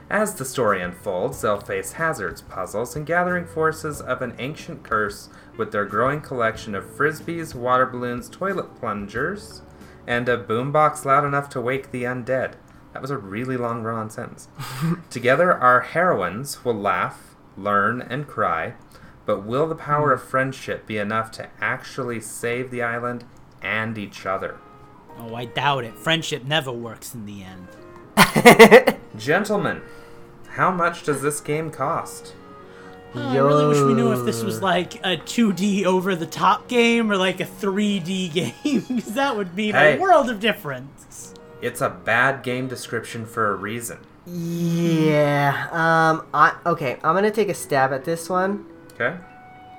[0.10, 5.30] As the story unfolds, they'll face hazards, puzzles, and gathering forces of an ancient curse
[5.56, 9.62] with their growing collection of frisbees, water balloons, toilet plungers,
[10.08, 12.54] and a boombox loud enough to wake the undead.
[12.93, 14.48] That was a really long run on sentence.
[15.12, 18.74] Together, our heroines will laugh, learn, and cry,
[19.28, 20.13] but will the power hmm.
[20.13, 23.26] of friendship be enough to actually save the island
[23.62, 24.58] and each other?
[25.19, 25.95] Oh, I doubt it.
[25.95, 28.98] Friendship never works in the end.
[29.17, 29.82] Gentlemen,
[30.50, 32.34] how much does this game cost?
[33.16, 36.68] Oh, I really wish we knew if this was like a 2D over the top
[36.68, 38.54] game or like a 3D game,
[38.88, 39.98] because that would be Hey.
[39.98, 41.34] a world of difference.
[41.62, 43.98] It's a bad game description for a reason.
[44.28, 45.68] Yeah.
[45.72, 46.26] Um.
[46.34, 46.94] I okay.
[47.04, 49.18] I'm gonna take a stab at this one, Okay?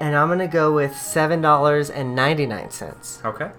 [0.01, 3.21] and I'm gonna go with seven dollars and ninety nine cents.
[3.25, 3.51] Okay.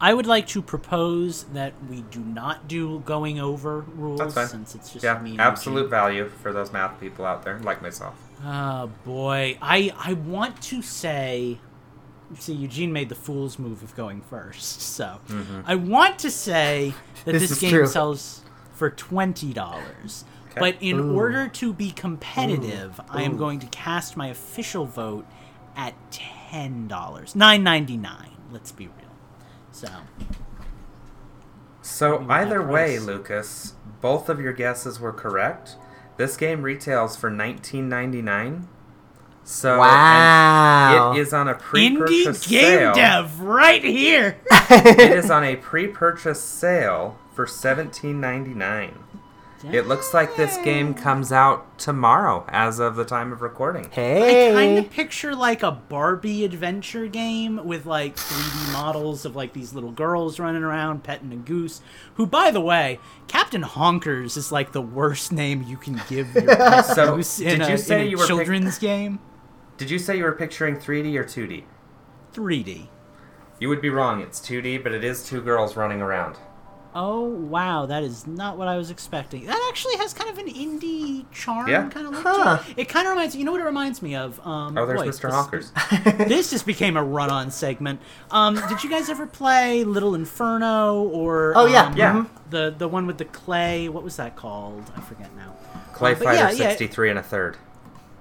[0.00, 4.46] I would like to propose that we do not do going over rules That's fine.
[4.48, 5.32] since it's just Yeah, me.
[5.32, 5.90] and absolute Eugene.
[5.90, 8.14] value for those math people out there, like myself.
[8.44, 11.58] Oh boy, I I want to say.
[12.38, 15.60] See, Eugene made the fool's move of going first, so mm-hmm.
[15.64, 16.92] I want to say
[17.24, 17.86] that This this, game true.
[17.86, 18.42] sells
[18.74, 20.24] for twenty dollars.
[20.50, 20.60] Okay.
[20.60, 21.14] But in Ooh.
[21.16, 25.24] order to be competitive, I am going to cast my official vote
[25.76, 28.32] at ten dollars, nine ninety nine.
[28.50, 29.05] Let's be real.
[29.76, 29.88] So.
[31.82, 35.76] So either way, Lucas, both of your guesses were correct.
[36.16, 38.64] This game retails for 19.99.
[39.44, 41.12] So wow.
[41.12, 42.94] it is on a pre-purchase Indie game sale.
[42.94, 44.38] dev right here.
[44.70, 48.94] it is on a pre-purchase sale for 17.99.
[49.72, 53.90] It looks like this game comes out tomorrow as of the time of recording.
[53.90, 54.50] Hey.
[54.50, 59.52] I kind of picture like a Barbie adventure game with like 3D models of like
[59.52, 61.80] these little girls running around petting a goose.
[62.14, 66.46] Who, by the way, Captain Honkers is like the worst name you can give your
[66.56, 69.18] pet so, goose in a, in a children's pic- game.
[69.78, 71.64] Did you say you were picturing 3D or 2D?
[72.32, 72.88] 3D.
[73.58, 74.20] You would be wrong.
[74.20, 76.36] It's 2D, but it is two girls running around.
[76.98, 79.44] Oh wow, that is not what I was expecting.
[79.44, 81.88] That actually has kind of an indie charm Yeah.
[81.90, 82.56] kind of look Huh.
[82.56, 82.78] to it.
[82.78, 84.40] It kind of reminds you know what it reminds me of.
[84.46, 85.22] Um, Oh, there's boy, Mr.
[85.50, 86.18] this- Honkers.
[86.28, 88.00] this just became a run-on segment.
[88.30, 91.52] Um, did you guys ever play Little Inferno or?
[91.54, 91.82] Oh, yeah.
[91.88, 92.24] um, Yeah.
[92.48, 93.88] The the one with the clay.
[93.90, 94.90] What was that called?
[94.96, 95.54] I forget now.
[95.92, 97.56] Clay Uh, Fighter yeah, yeah, 63 and a third.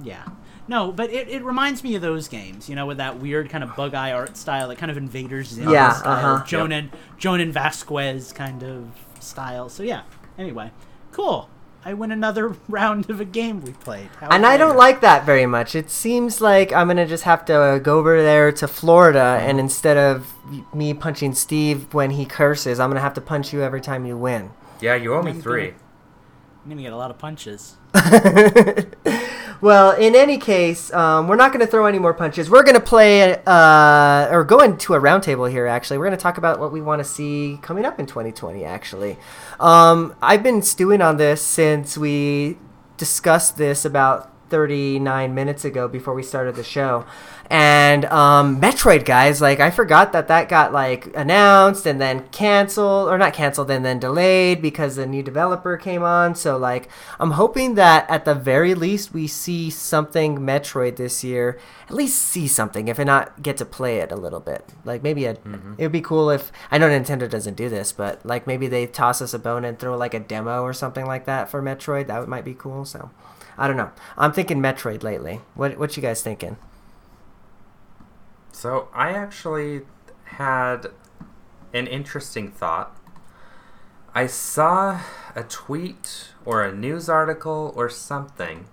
[0.03, 0.23] Yeah.
[0.67, 3.63] No, but it, it reminds me of those games, you know, with that weird kind
[3.63, 6.43] of bug eye art style, that kind of Invaders Zim Yeah, style, uh-huh.
[6.45, 8.88] Jhonen Jhonen Vasquez kind of
[9.19, 9.69] style.
[9.69, 10.04] So yeah.
[10.38, 10.71] Anyway,
[11.12, 11.49] cool.
[11.88, 14.10] I win another round of a game we played.
[14.19, 14.78] How And I don't dare.
[14.80, 15.75] like that very much.
[15.75, 19.97] It seems like I'm gonna just have to go over there to Florida, and instead
[19.97, 20.34] of
[20.73, 24.17] me punching Steve when he curses, I'm gonna have to punch you every time you
[24.17, 24.49] win.
[24.82, 25.69] Yeah, you owe me three.
[26.63, 27.78] I'm gonna get a lot of punches.
[29.62, 32.49] Well, in any case, um, we're not going to throw any more punches.
[32.49, 35.97] We're going to play, uh, or go into a roundtable here, actually.
[35.97, 39.17] We're going to talk about what we want to see coming up in 2020, actually.
[39.60, 42.58] Um, I've been stewing on this since we
[42.97, 47.05] discussed this about 39 minutes ago before we started the show.
[47.47, 53.08] And um, Metroid, guys, like, I forgot that that got, like, announced and then canceled,
[53.08, 56.34] or not canceled, and then delayed because the new developer came on.
[56.36, 61.60] So, like, I'm hoping that at the very least we see something Metroid this year.
[61.88, 64.73] At least see something, if not get to play it a little bit.
[64.84, 65.38] Like, maybe a,
[65.77, 68.88] it would be cool if, I know Nintendo doesn't do this, but, like, maybe they
[68.88, 72.08] toss us a bone and throw, like, a demo or something like that for Metroid.
[72.08, 73.12] That might be cool, so.
[73.58, 73.91] I don't know.
[74.17, 75.39] I'm thinking Metroid lately.
[75.53, 76.58] What what you guys thinking?
[78.55, 79.81] So I actually
[80.23, 80.87] had
[81.73, 82.97] an interesting thought.
[84.13, 85.01] I saw
[85.35, 88.67] a tweet or a news article or something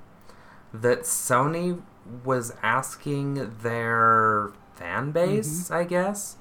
[0.72, 1.82] that Sony
[2.24, 5.74] was asking their fan base, mm-hmm.
[5.74, 6.36] I guess,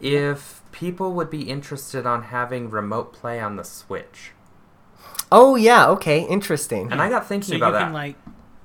[0.00, 4.32] if people would be interested on having remote play on the Switch.
[5.30, 6.90] Oh yeah, okay, interesting.
[6.90, 7.94] And I got thinking So you about can that.
[7.94, 8.16] like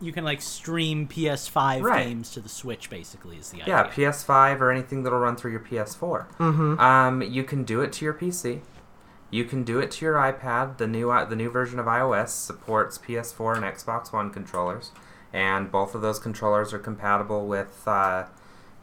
[0.02, 2.06] you can like stream PS5 Right.
[2.06, 2.90] games to the Switch.
[2.90, 3.74] Basically, is the idea.
[3.76, 6.28] Yeah, PS5 or anything that'll run through your PS4.
[6.38, 6.80] Mm-hmm.
[6.80, 8.62] Um, you can do it to your PC.
[9.32, 10.78] You can do it to your iPad.
[10.78, 14.92] The new uh, the new version of iOS supports PS4 and Xbox One controllers,
[15.34, 18.26] and both of those controllers are compatible with, uh,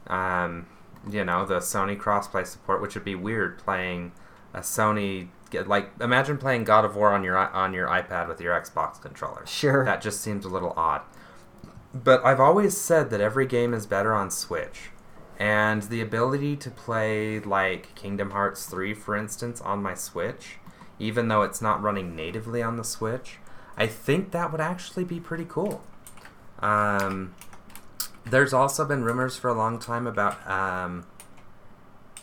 [0.08, 0.66] um,
[1.08, 4.12] you know, the Sony crossplay support, which would be weird playing
[4.52, 5.28] a Sony.
[5.54, 9.46] Like, imagine playing God of War on your on your iPad with your Xbox controller.
[9.46, 9.84] Sure.
[9.84, 11.02] That just seems a little odd.
[11.94, 14.90] But I've always said that every game is better on Switch.
[15.38, 20.58] And the ability to play, like, Kingdom Hearts 3, for instance, on my Switch,
[20.98, 23.38] even though it's not running natively on the Switch,
[23.76, 25.82] I think that would actually be pretty cool.
[26.60, 27.34] Um,
[28.24, 31.06] there's also been rumors for a long time about um,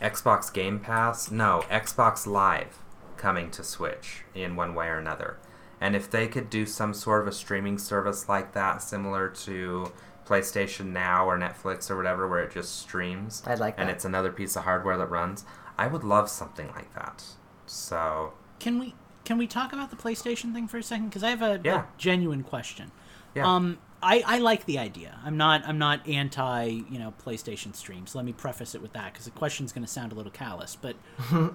[0.00, 2.78] Xbox Game Pass, no, Xbox Live
[3.20, 5.38] coming to Switch in one way or another.
[5.80, 9.92] And if they could do some sort of a streaming service like that, similar to
[10.26, 13.94] PlayStation Now or Netflix or whatever, where it just streams, I'd like and that.
[13.94, 15.44] it's another piece of hardware that runs,
[15.78, 17.22] I would love something like that.
[17.66, 21.08] So, Can we can we talk about the PlayStation thing for a second?
[21.10, 21.80] Because I have a, Yeah.
[21.82, 22.90] a genuine question.
[23.34, 23.46] yeah.
[23.46, 25.18] Um, I, I like the idea.
[25.24, 28.14] I'm not I'm not anti you know PlayStation streams.
[28.14, 30.76] Let me preface it with that because the question's going to sound a little callous.
[30.76, 30.96] But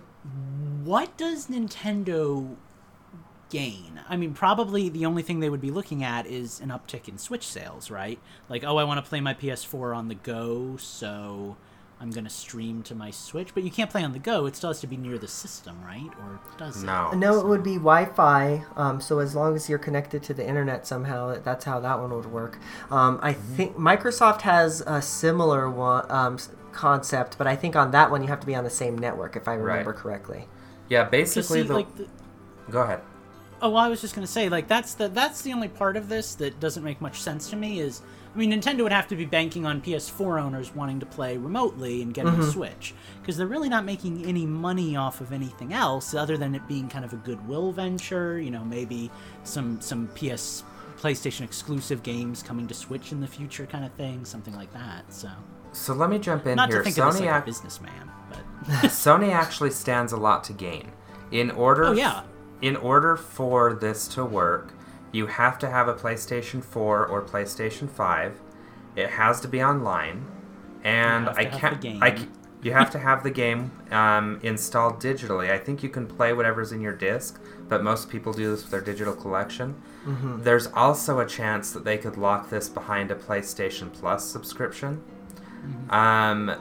[0.84, 2.56] what does Nintendo
[3.50, 4.02] gain?
[4.08, 7.18] I mean, probably the only thing they would be looking at is an uptick in
[7.18, 8.20] Switch sales, right?
[8.50, 11.58] Like, oh, I want to play my PS4 on the go, so
[12.00, 13.54] I'm going to stream to my Switch.
[13.54, 14.46] But you can't play on the go.
[14.46, 16.10] It still has to be near the system, right?
[16.20, 16.86] Or does it?
[16.86, 17.12] no.
[17.12, 18.66] No, it would be Wi-Fi.
[18.76, 22.14] Um, so as long as you're connected to the internet somehow, that's how that one
[22.14, 22.60] would work.
[22.92, 26.38] Um, I think Microsoft has a similar one um,
[26.74, 29.36] concept, but I think on that one you have to be on the same network,
[29.38, 30.00] if I remember Right.
[30.00, 30.48] correctly.
[30.90, 31.74] Yeah, 'Cause basically, see, the.
[31.74, 32.08] like, the,
[32.70, 33.00] Go ahead.
[33.62, 36.10] Oh, well, I was just gonna say, like that's the that's the only part of
[36.10, 37.80] this that doesn't make much sense to me.
[37.80, 38.02] Is
[38.36, 42.02] I mean, Nintendo would have to be banking on PS4 owners wanting to play remotely
[42.02, 42.42] and getting mm-hmm.
[42.42, 46.54] a Switch because they're really not making any money off of anything else other than
[46.54, 48.38] it being kind of a goodwill venture.
[48.38, 49.10] You know, maybe
[49.46, 50.64] some some PS
[50.98, 55.12] PlayStation exclusive games coming to Switch in the future, kind of thing, something like that.
[55.14, 55.30] So,
[55.72, 56.80] So let me jump in not here.
[56.80, 58.40] to think of this Sony, like a businessman, but
[58.90, 60.92] Sony actually stands a lot to gain.
[61.32, 62.24] In order Oh, yeah.
[62.62, 64.74] in order for this to work,
[65.16, 68.40] you have to have a PlayStation 4 or PlayStation 5.
[68.96, 70.26] It has to be online,
[70.84, 71.84] and I can't.
[72.02, 72.28] I
[72.62, 75.52] you have to have the game um, installed digitally.
[75.52, 77.40] I think you can play whatever's in your disc,
[77.70, 79.76] but most people do this with their digital collection.
[80.44, 85.04] There's also a chance that they could lock this behind a PlayStation Plus subscription.
[85.92, 86.56] Um,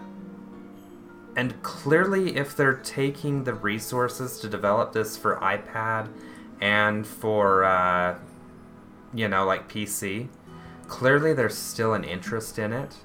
[1.36, 6.08] and clearly, if they're taking the resources to develop this for iPad
[6.60, 8.16] and for, uh,
[9.14, 10.28] you know, like PC,
[10.88, 12.96] clearly there's still an interest in it.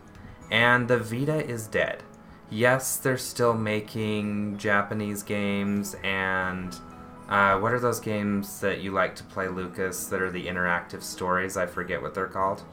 [0.51, 2.03] And the Vita is dead.
[2.49, 6.75] Yes, they're still making Japanese games and.
[7.29, 11.03] Uh, what are those games that you like to play, Lucas, that are the interactive
[11.03, 11.57] stories?
[11.57, 12.63] I forget what they're called.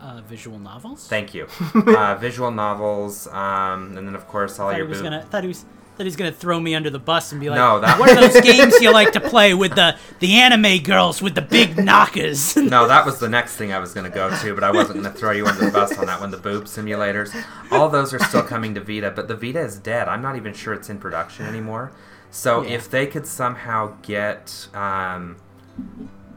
[0.00, 1.06] Uh, visual novels.
[1.08, 1.46] Thank you.
[1.74, 5.22] uh, visual novels, um, and then of course all thought he your was boot- gonna
[5.22, 5.66] thought he was
[5.96, 8.14] thought he's gonna throw me under the bus and be like, No, that- "What are
[8.28, 12.56] those games you like to play with the the anime girls with the big knockers?"
[12.72, 15.02] No, that was the next thing I was going to go to, but I wasn't
[15.02, 16.30] going to throw you under the bus on that one.
[16.30, 17.34] The boob simulators,
[17.70, 20.08] all those are still coming to Vita, but the Vita is dead.
[20.08, 21.92] I'm not even sure it's in production anymore.
[22.30, 22.76] So Yeah.
[22.76, 25.36] if they could somehow get, um,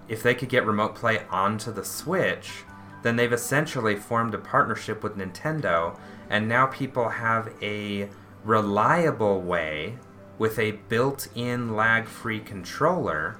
[0.10, 2.64] if they could get remote play onto the Switch,
[3.04, 5.98] then they've essentially formed a partnership with Nintendo,
[6.30, 8.10] and now people have a
[8.46, 9.98] reliable way
[10.38, 13.38] with a built-in lag-free controller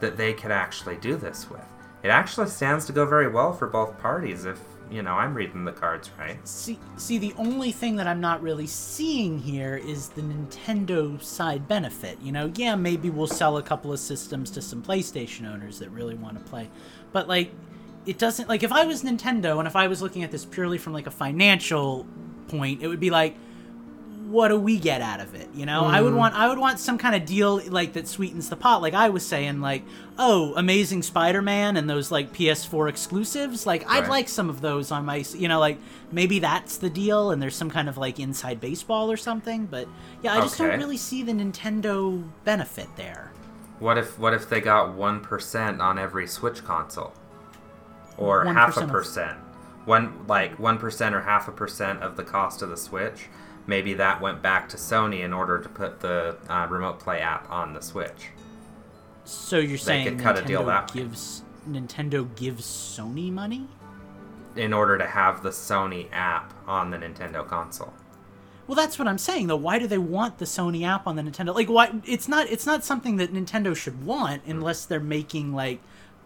[0.00, 1.64] that they could actually do this with.
[2.02, 4.58] It actually stands to go very well for both parties if,
[4.90, 6.38] you know, I'm reading the cards right.
[6.46, 11.68] See, see, the only thing that I'm not really seeing here is the Nintendo side
[11.68, 12.18] benefit.
[12.22, 15.90] You know, yeah, maybe we'll sell a couple of systems to some PlayStation owners that
[15.90, 16.70] really want to play,
[17.12, 17.52] but like,
[18.06, 20.78] it doesn't like if I was Nintendo and if I was looking at this purely
[20.78, 22.06] from like a financial
[22.46, 23.36] point, it would be like,
[24.28, 25.48] what do we get out of it?
[25.54, 26.18] You know, I would mm-hmm.
[26.18, 28.82] want I would want some kind of deal like that sweetens the pot.
[28.82, 29.84] Like I was saying, like
[30.18, 33.66] oh, Amazing Spider-Man and those like PS4 exclusives.
[33.66, 35.78] Like I'd like some of those on my, you know, like
[36.12, 39.66] maybe that's the deal, and there's some kind of like inside baseball or something.
[39.66, 39.88] But
[40.22, 40.70] yeah, I just Okay.
[40.70, 43.32] don't really see the Nintendo benefit there.
[43.78, 47.14] What if what if they got 1% on every Switch console?
[48.18, 49.38] Or half a 1% of- percent?
[49.84, 53.28] One like 1% or half a percent of the cost of the Switch.
[53.68, 57.48] Maybe that went back to Sony in order to put the uh, remote play app
[57.50, 58.30] on the Switch.
[59.24, 61.02] So you're saying could cut a Nintendo deal that way.
[61.02, 63.68] gives Nintendo gives Sony money?
[64.56, 67.92] in order to have the Sony app on the Nintendo console.
[68.66, 69.56] Well, that's what I'm saying though.
[69.56, 71.54] Why do they want the Sony app on the Nintendo?
[71.54, 71.92] Like, why?
[72.04, 72.50] It's not.
[72.50, 75.80] It's not something that Nintendo should want unless they're making like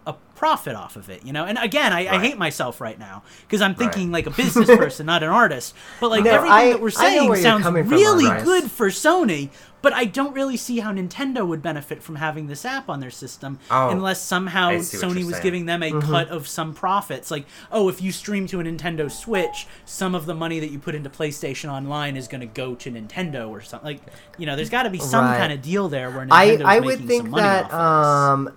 [0.07, 1.45] a profit off of it, you know.
[1.45, 4.25] And again, I, I hate myself right now because I'm thinking Right.
[4.25, 5.75] like a business person, not an artist.
[6.01, 9.51] But like No, everything I- that we're saying sounds coming from, really good for Sony.
[9.81, 13.11] But I don't really see how Nintendo would benefit from having this app on their
[13.11, 15.43] system Oh, unless somehow I Sony was saying.
[15.43, 16.09] giving them a Mm-hmm.
[16.09, 17.33] cut of some profits.
[17.33, 20.79] Like, oh, if you stream to a Nintendo Switch, some of the money that you
[20.79, 23.85] put into PlayStation Online is going to go to Nintendo or something.
[23.97, 24.03] Like,
[24.39, 25.37] you know, there's got to be some Right.
[25.39, 28.53] kind of deal there where I, Nintendo's I making would some think money that um,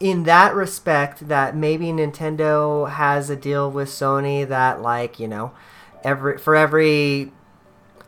[0.00, 5.52] in that respect that maybe Nintendo has a deal with Sony that like you know
[6.02, 7.30] every for every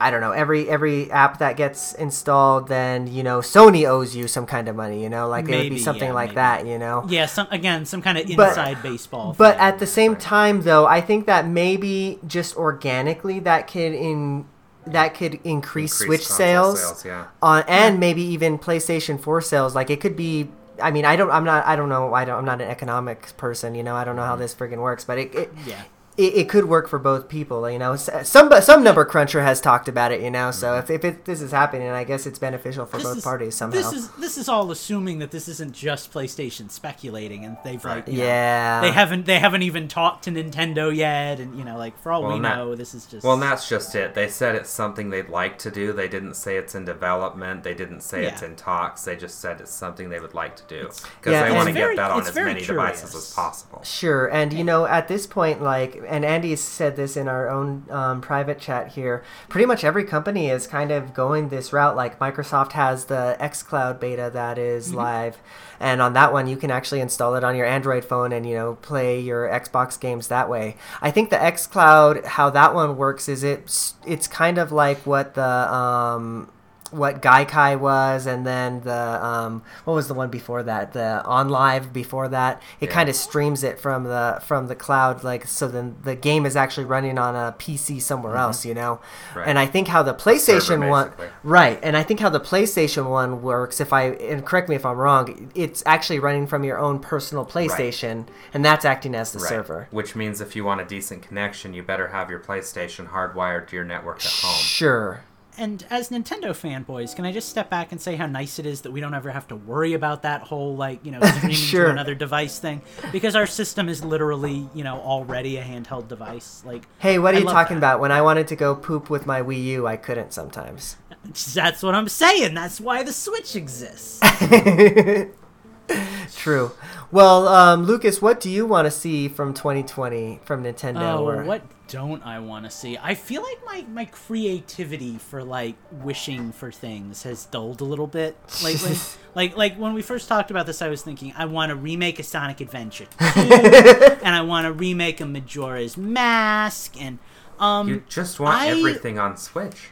[0.00, 4.26] I don't know every every app that gets installed then you know Sony owes you
[4.26, 6.34] some kind of money you know like it would be something yeah, like maybe.
[6.34, 7.06] that you know.
[7.08, 9.34] Yeah, some again, some kind of But- inside baseball.
[9.38, 9.60] but thing.
[9.60, 14.46] at the same time though I think that maybe just organically that could in
[14.86, 17.26] that could increase, Increased Switch sales, sales, yeah.
[17.40, 19.74] on and maybe even PlayStation 4 sales.
[19.74, 20.48] Like it could be.
[20.82, 21.30] I mean, I don't.
[21.30, 21.66] I'm not.
[21.66, 22.14] I don't know.
[22.14, 22.38] I don't.
[22.38, 23.74] I'm not an economics person.
[23.74, 23.96] You know.
[23.96, 24.42] I don't know how mm-hmm.
[24.42, 25.04] this friggin' works.
[25.04, 25.34] But it.
[25.34, 25.82] it Yeah.
[26.16, 27.96] It, it could work for both people, you know.
[27.96, 30.52] Some some number cruncher has talked about it, you know.
[30.52, 30.92] So mm-hmm.
[30.92, 33.54] if, if it, this is happening, I guess it's beneficial for This both is- parties
[33.56, 33.76] somehow.
[33.76, 38.06] This is this is all assuming that this isn't just PlayStation speculating, and they've like,
[38.06, 38.80] you know, yeah.
[38.80, 42.22] they haven't they haven't even talked to Nintendo yet, and you know, like for all
[42.22, 44.14] Well, we and that- know, this is just Well, and that's just it.
[44.14, 45.92] They said it's something they'd like to do.
[45.92, 47.64] They didn't say it's in development.
[47.64, 49.04] They didn't say it's in talks.
[49.04, 51.74] They just said it's something they would like to do because Yeah, they want to
[51.74, 53.82] get that on as very many devices as possible.
[53.82, 57.84] Sure, and you know, at this point, like, and Andy said this in our own
[57.90, 59.22] um, private chat here.
[59.48, 61.96] Pretty much every company is kind of going this route.
[61.96, 65.38] Like Microsoft has the XCloud beta that is live,
[65.80, 68.54] and on that one, you can actually install it on your Android phone and you
[68.54, 70.76] know play your Xbox games that way.
[71.00, 75.34] I think the XCloud, how that one works, is it's it's kind of like what
[75.34, 76.50] the um,
[76.90, 80.92] what Gaikai was, and then the um, what was the one before that?
[80.92, 82.62] The OnLive before that.
[82.80, 82.92] It Yeah.
[82.94, 85.66] kind of streams it from the from the cloud, like so.
[85.68, 89.00] Then the game is actually running on a PC somewhere else, you know.
[89.30, 89.38] Mm-hmm.
[89.38, 89.48] Right.
[89.48, 91.10] And I think how the PlayStation one,
[91.42, 91.78] right?
[91.82, 93.80] And I think how the PlayStation one works.
[93.80, 97.44] If I and correct me if I'm wrong, it's actually running from your own personal
[97.44, 99.48] PlayStation, and that's acting as the Right.
[99.48, 99.88] server.
[99.90, 103.76] Which means if you want a decent connection, you better have your PlayStation hardwired to
[103.76, 104.54] your network at home.
[104.60, 105.20] Sure.
[105.56, 108.80] And as Nintendo fanboys, can I just step back and say how nice it is
[108.82, 111.84] that we don't ever have to worry about that whole like you know streaming Sure.
[111.86, 112.82] to another device thing
[113.12, 116.62] because our system is literally you know already a handheld device.
[116.66, 117.92] Like, Hey, what are I you talking that.
[117.94, 118.00] about?
[118.00, 120.96] When I wanted to go poop with my Wii U, I couldn't sometimes.
[121.54, 122.54] That's what I'm saying.
[122.54, 124.20] That's why the Switch exists.
[126.36, 126.72] True.
[127.10, 131.14] Well, um, Lucas, what do you want to see from 2020 from Nintendo?
[131.18, 132.96] Oh, or- what don't I want to see?
[133.00, 138.06] I feel like my, my creativity for like wishing for things has dulled a little
[138.06, 138.96] bit lately.
[139.34, 142.18] like like when we first talked about this, I was thinking I want to remake
[142.18, 147.18] a Sonic Adventure 2, and I want to remake a Majora's Mask, and
[147.58, 149.90] um, You just want I- everything on Switch.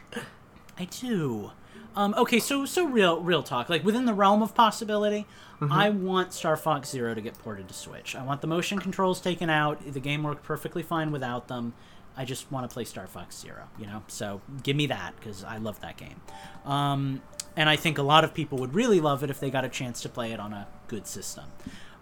[0.77, 1.51] I do.
[1.95, 3.69] Um, okay, so so real real talk.
[3.69, 5.25] Like within the realm of possibility,
[5.61, 8.15] I want Star Fox Zero to get ported to Switch.
[8.15, 9.93] I want the motion controls taken out.
[9.93, 11.73] The game worked perfectly fine without them.
[12.17, 13.69] I just want to play Star Fox Zero.
[13.79, 16.19] You know, so give me that because I love that game.
[16.65, 17.21] Um,
[17.55, 19.69] and I think a lot of people would really love it if they got a
[19.69, 21.45] chance to play it on a good system.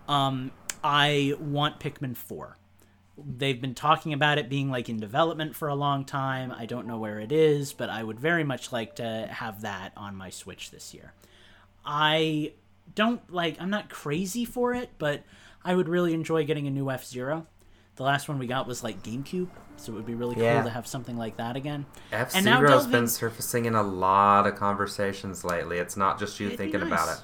[0.08, 0.52] Um,
[0.84, 2.58] I want Pikmin Four
[3.26, 6.52] they've been talking about it being like in development for a long time.
[6.52, 9.94] I don't know where it is, but I would very much like to have that
[9.98, 11.14] on my Switch this year.
[11.86, 12.54] I
[12.94, 15.24] don't like I'm not crazy for it, but
[15.64, 17.48] I would really enjoy getting a new F-Zero.
[17.96, 20.56] The last one we got was like GameCube, so it would be really Yeah.
[20.56, 21.86] cool to have something like that again.
[22.12, 25.78] F And now Zero's been surfacing in a lot of conversations lately.
[25.78, 27.24] It's not just you It'd thinking about it.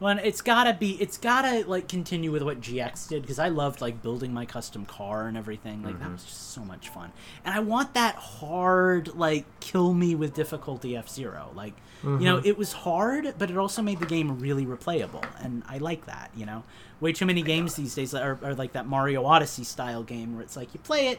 [0.00, 3.80] Well, it's gotta be, it's gotta like continue with what GX did because I loved
[3.80, 5.82] like building my custom car and everything.
[5.82, 6.02] Like Mm-hmm.
[6.04, 7.10] that was just so much fun,
[7.44, 11.50] and I want that hard, like kill me with difficulty F Zero.
[11.54, 11.74] Like
[12.04, 12.24] you Mm-hmm.
[12.24, 16.06] know, it was hard, but it also made the game really replayable, and I like
[16.06, 16.30] that.
[16.36, 16.62] You know,
[17.00, 20.42] way too many games these days are, are like that Mario Odyssey style game where
[20.44, 21.18] it's like you play it,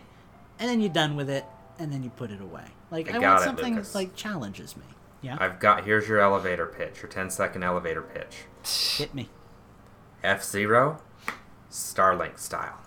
[0.57, 1.43] and then you're done with it,
[1.79, 2.63] and then you put it away.
[2.91, 3.91] Like I I, want it, something Lucas.
[3.91, 4.83] that like challenges me.
[5.21, 8.37] Yeah, I've got here's your elevator pitch, your 10 second elevator pitch.
[8.65, 9.29] Hit me.
[10.23, 11.01] F Zero,
[11.71, 12.77] Starlink style.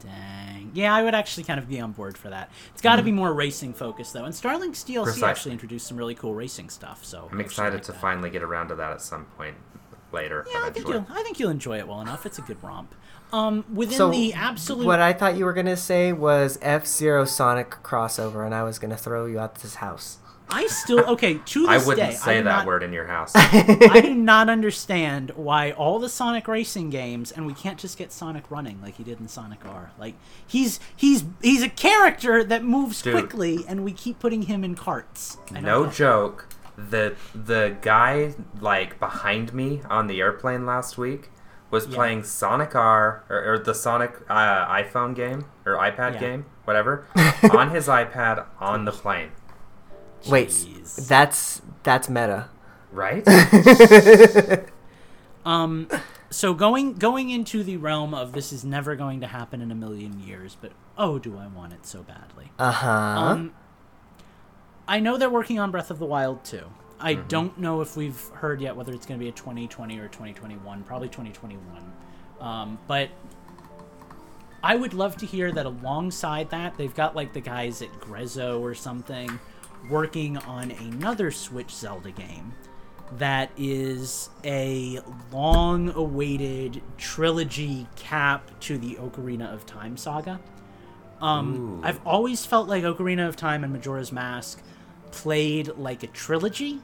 [0.00, 0.72] Dang.
[0.74, 2.50] Yeah, I would actually kind of be on board for that.
[2.72, 4.24] It's got to be more racing focused though.
[4.24, 5.04] And Starlink's DLC Mm-hmm.
[5.04, 5.28] Precisely.
[5.28, 7.04] actually introduced some really cool racing stuff.
[7.04, 8.00] So I'm excited like to that.
[8.00, 9.54] finally get around to that at some point
[10.10, 10.44] later.
[10.52, 11.06] Yeah, I think you'll.
[11.08, 12.26] I think you'll enjoy it well enough.
[12.26, 12.92] It's a good romp.
[13.32, 14.84] Um, within So, the absolute.
[14.84, 18.78] What I thought you were gonna say was F Zero Sonic crossover, and I was
[18.80, 20.18] gonna throw you out this house.
[20.52, 22.16] I still okay to this I wouldn't day.
[22.16, 23.32] say I that not, word in your house.
[23.34, 28.12] I do not understand why all the Sonic racing games and we can't just get
[28.12, 29.90] Sonic running like he did in Sonic R.
[29.98, 30.14] Like
[30.46, 33.14] he's he's he's a character that moves Dude.
[33.14, 35.38] quickly and we keep putting him in carts.
[35.50, 35.96] No get it.
[35.96, 36.48] joke.
[36.76, 41.30] The the guy like behind me on the airplane last week
[41.70, 41.94] was Yeah.
[41.94, 46.20] playing Sonic R or, or the Sonic uh, iPhone game or iPad Yeah.
[46.20, 47.06] game, whatever,
[47.54, 49.30] on his iPad on the plane.
[50.28, 50.50] Wait,
[51.08, 52.48] that's that's meta.
[52.92, 53.24] Right?
[55.44, 55.88] Um,
[56.30, 59.74] so going going into the realm of this is never going to happen in a
[59.74, 62.52] million years, but oh, do I want it so badly?
[62.60, 62.88] Uh huh.
[62.88, 63.52] Um,
[64.86, 66.64] I know they're working on Breath of the Wild too.
[67.00, 67.26] I Mm-hmm.
[67.28, 70.84] don't know if we've heard yet whether it's going to be a 2020 or 2021.
[70.84, 71.92] Probably 2021.
[72.40, 73.08] Um, but
[74.62, 78.60] I would love to hear that alongside that, they've got like the guys at Grezzo
[78.60, 79.40] or something
[79.90, 82.52] working on another Switch Zelda game
[83.18, 90.40] that is a long awaited trilogy cap to the Ocarina of Time saga.
[91.20, 94.62] Um, I've always felt like Ocarina of Time and Majora's Mask
[95.10, 96.80] played like a trilogy,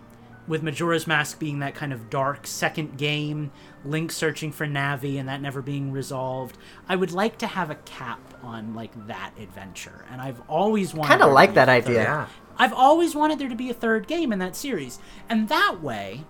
[0.49, 3.53] with Majora's Mask being that kind of dark second game,
[3.85, 6.57] Link searching for Navi and that never being resolved.
[6.89, 11.11] I would like to have a cap on like that adventure, and I've always wanted.
[11.11, 12.03] Kind of like that idea.
[12.03, 12.27] yeah.
[12.59, 14.99] I've always wanted there to be a third game in that series,
[15.29, 16.25] and that way,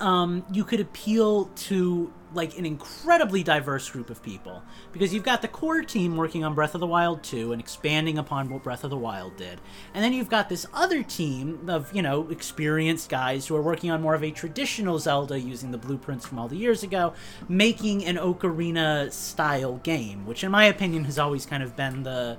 [0.00, 4.62] um, you could appeal to like an incredibly diverse group of people
[4.92, 8.18] because you've got the core team working on Breath of the Wild 2 and expanding
[8.18, 9.60] upon what Breath of the Wild did.
[9.94, 13.90] And then you've got this other team of, you know, experienced guys who are working
[13.90, 17.14] on more of a traditional Zelda using the blueprints from all the years ago,
[17.48, 22.38] making an Ocarina style game, which in my opinion has always kind of been the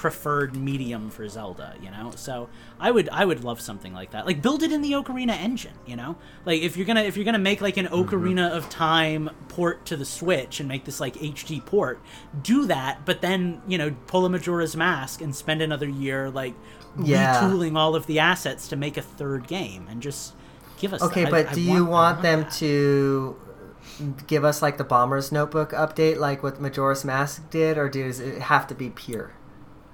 [0.00, 2.10] preferred medium for Zelda, you know?
[2.16, 2.48] So
[2.80, 4.24] I would I would love something like that.
[4.24, 6.16] Like build it in the Ocarina engine, you know?
[6.46, 8.08] Like if you're gonna if you're gonna make like an mm-hmm.
[8.08, 12.00] Ocarina of Time port to the Switch and make this like HD port,
[12.40, 16.54] do that, but then, you know, pull a Majora's Mask and spend another year like
[16.98, 17.42] Yeah.
[17.42, 20.32] retooling all of the assets to make a third game and just
[20.78, 21.30] give us Okay, that.
[21.30, 22.52] but I- I do you want them that.
[22.52, 23.36] to
[24.26, 28.40] give us like the Bomber's Notebook update, like what Majora's Mask did, or does it
[28.40, 29.32] have to be pure?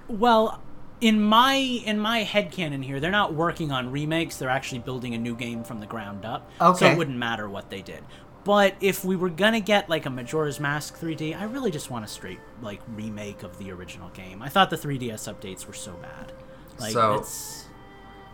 [0.09, 0.61] Well,
[1.01, 4.37] in my in my head headcanon here, they're not working on remakes.
[4.37, 6.49] They're actually building a new game from the ground up.
[6.59, 6.79] Okay.
[6.79, 8.03] So it wouldn't matter what they did.
[8.43, 12.05] But if we were gonna get like a Majora's Mask 3D, I really just want
[12.05, 14.41] a straight like remake of the original game.
[14.41, 16.31] I thought the 3DS updates were so bad.
[16.79, 17.65] Like So- it's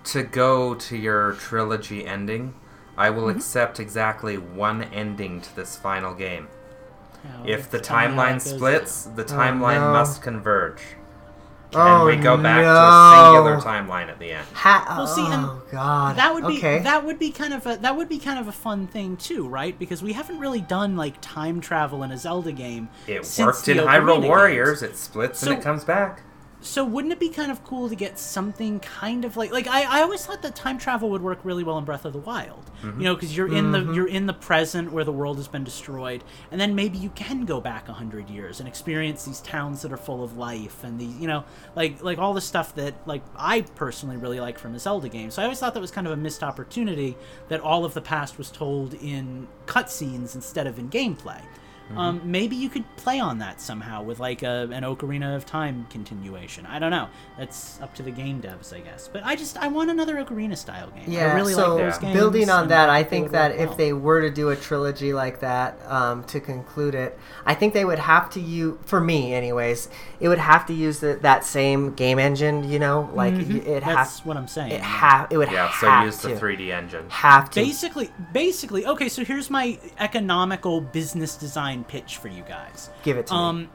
[0.06, 2.54] to go to your trilogy ending,
[2.98, 3.38] I will Mm-hmm.
[3.38, 6.48] accept exactly one ending to this final game.
[7.24, 9.94] Now, If the timeline goes- splits, the timeline no.
[9.94, 10.82] must converge.
[11.76, 12.72] Oh, and we go back to no.
[12.74, 14.48] a singular timeline at the end.
[14.54, 16.80] Ha- Well, see, and oh god, that would be okay.
[16.80, 19.48] that would be kind of a that would be kind of a fun thing too,
[19.48, 19.78] right?
[19.78, 22.90] Because we haven't really done like time travel in a Zelda game.
[23.08, 24.26] It since worked the in Ocarina Hyrule games.
[24.28, 24.82] Warriors.
[24.84, 26.22] It splits So- and it comes back.
[26.64, 30.00] So wouldn't it be kind of cool to get something kind of like like I,
[30.00, 32.64] I always thought that time travel would work really well in Breath of the Wild.
[32.82, 33.02] Mm-hmm.
[33.02, 35.66] You know, because you're in the you're in the present where the world has been
[35.66, 39.82] destroyed, and then maybe you can go back a hundred years and experience these towns
[39.82, 41.44] that are full of life and these you know
[41.76, 45.32] like like all the stuff that like I personally really like from the Zelda game.
[45.32, 47.18] So I always thought that was kind of a missed opportunity
[47.50, 51.42] that all of the past was told in cutscenes instead of in gameplay.
[51.96, 55.86] Um, maybe you could play on that somehow with like a, an Ocarina of Time
[55.92, 56.66] continuation.
[56.66, 57.08] I don't know.
[57.38, 59.08] That's up to the game devs, I guess.
[59.08, 61.04] But I just I want another Ocarina style game.
[61.08, 62.14] Yeah, I really so like those games.
[62.16, 63.78] building on that, I think that if well.
[63.78, 67.86] they were to do a trilogy like that um, to conclude it, I think they
[67.86, 71.94] would have to use, for me anyways, it would have to use the, that same
[71.94, 72.64] game engine.
[72.70, 73.90] You know, like y- it Mm-hmm.
[73.90, 74.72] That's has what I'm saying.
[74.72, 77.10] it ha- it would Yeah, so have use the 3D engine.
[77.10, 82.90] have to basically basically okay so here's my economical business design pitch for you guys
[83.04, 83.40] give it to me.
[83.40, 83.70] um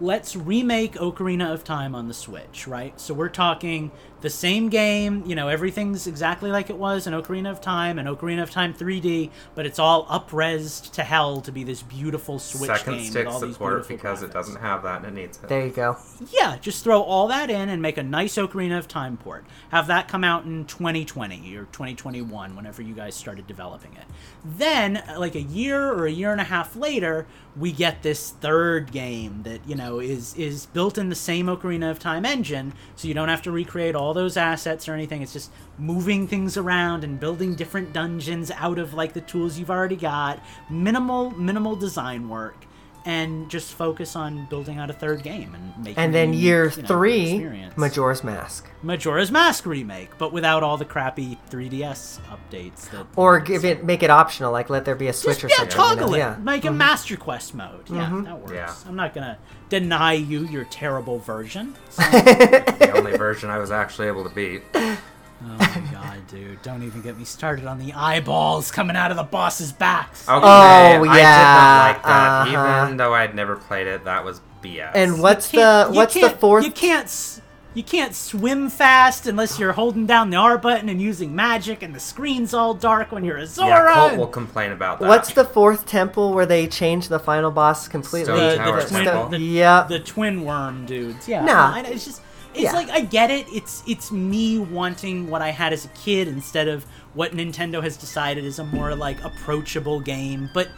[0.00, 3.90] let's remake ocarina of time on the switch right so we're talking
[4.20, 8.08] the same game you know everything's exactly like it was in ocarina of time and
[8.08, 12.68] ocarina of time 3d but it's all up-resed to hell to be this beautiful switch
[12.68, 15.38] Second game stick with all support beautiful because it doesn't have that and it needs
[15.38, 15.48] it.
[15.48, 15.96] There you go.
[16.30, 19.44] Yeah, just throw all that in and make a nice Ocarina of Time port.
[19.70, 24.04] Have that come out in 2020 or 2021, whenever you guys started developing it.
[24.44, 28.92] Then, like a year or a year and a half later, we get this third
[28.92, 33.08] game that you know is is built in the same Ocarina of Time engine, so
[33.08, 35.22] you don't have to recreate all those assets or anything.
[35.22, 39.70] It's just moving things around and building different dungeons out of like the tools you've
[39.70, 40.42] already got.
[40.70, 42.66] Minimal, minimal design work
[43.08, 46.68] and just focus on building out a third game and making And then a, year
[46.68, 47.76] you know, three, experience.
[47.76, 52.90] Majora's Mask, Majora's Mask remake, but without all the crappy 3DS updates.
[52.90, 55.48] That or give it make it optional, like let there be a switch just, or
[55.48, 55.78] yeah, something.
[55.78, 55.94] you know?
[55.94, 56.18] toggle it.
[56.18, 56.34] Yeah.
[56.34, 56.44] Mm-hmm.
[56.44, 57.88] Make a Master Quest mode.
[57.88, 58.52] Yeah, that works.
[58.52, 58.74] Yeah.
[58.86, 59.38] I'm not gonna
[59.68, 61.74] deny you your terrible version.
[61.90, 64.62] So- the only version I was actually able to beat.
[64.74, 64.98] oh
[65.40, 66.60] my god, dude!
[66.62, 70.28] Don't even get me started on the eyeballs coming out of the boss's backs.
[70.28, 72.08] Okay, Oh, I did yeah, not like that.
[72.56, 72.84] uh-huh.
[72.86, 74.90] Even though I'd never played it, that was BS.
[74.94, 76.64] And what's the what's the fourth?
[76.64, 77.40] You can't.
[77.78, 81.82] S- You can't swim fast unless you're holding down the R button and using magic,
[81.82, 83.68] and the screen's all dark when you're a Zora.
[83.68, 85.08] yeah, Colt will complain about that.
[85.08, 88.24] What's the fourth temple where they change the final boss completely?
[88.34, 89.28] Stone the, Tower the twin, Temple?
[89.30, 89.86] the, Yeah.
[89.88, 91.28] the twin worm dudes.
[91.28, 91.72] Yeah, Nah.
[91.74, 92.20] I know, it's just
[92.54, 92.72] it's Yeah.
[92.72, 93.46] like I get it.
[93.52, 97.96] It's it's me wanting what I had as a kid instead of what Nintendo has
[97.96, 100.48] decided is a more like approachable game.
[100.54, 100.68] But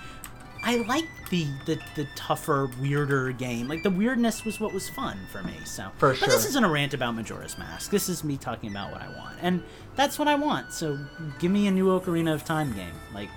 [0.63, 3.69] I like the, the the tougher, weirder game.
[3.69, 5.55] Like the weirdness was what was fun for me.
[5.65, 7.91] So, For but this isn't a rant about Majora's Mask.
[7.91, 9.63] This is me talking about what I want, and
[9.97, 10.73] that's what I want.
[10.73, 10.99] So,
[11.39, 12.93] give me a new Ocarina of Time game.
[13.15, 13.31] Like,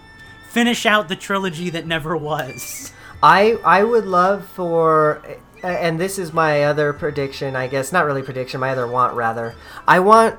[0.49, 2.91] finish out the trilogy that never was.
[3.21, 5.23] I I would love for,
[5.63, 7.55] and this is my other prediction.
[7.55, 8.59] I guess not really prediction.
[8.59, 9.55] My other want rather.
[9.87, 10.37] I want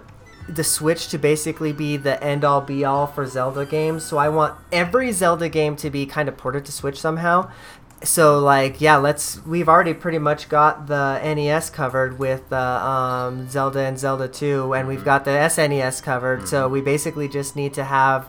[0.49, 4.05] the Switch to basically be the end all be all for Zelda games.
[4.05, 7.51] So I want every Zelda game to be kind of ported to Switch somehow.
[8.03, 9.45] So like yeah, let's.
[9.47, 14.75] We've already pretty much got the NES covered with uh, um, Zelda and Zelda Two,
[14.75, 16.47] and we've got the SNES covered.
[16.47, 18.29] So we basically just need to have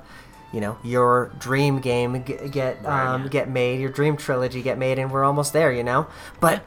[0.53, 4.97] you know your dream game g- get um, get made, your dream trilogy get made,
[4.97, 6.07] and we're almost there, you know.
[6.39, 6.63] But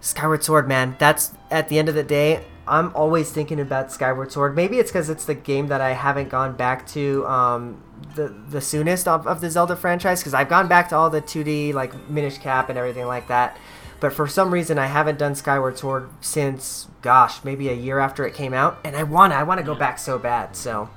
[0.00, 2.44] Skyward Sword, man, that's at the end of the day.
[2.66, 4.56] I'm always thinking about Skyward Sword.
[4.56, 7.82] Maybe it's because it's the game that I haven't gone back to um,
[8.14, 10.20] the the soonest of, of the Zelda franchise.
[10.20, 13.56] Because I've gone back to all the 2D like Minish Cap and everything like that.
[14.00, 18.26] But for some reason, I haven't done Skyward Sword since, gosh, maybe a year after
[18.26, 18.78] it came out.
[18.84, 20.56] And I want I want to go back so bad.
[20.56, 20.88] So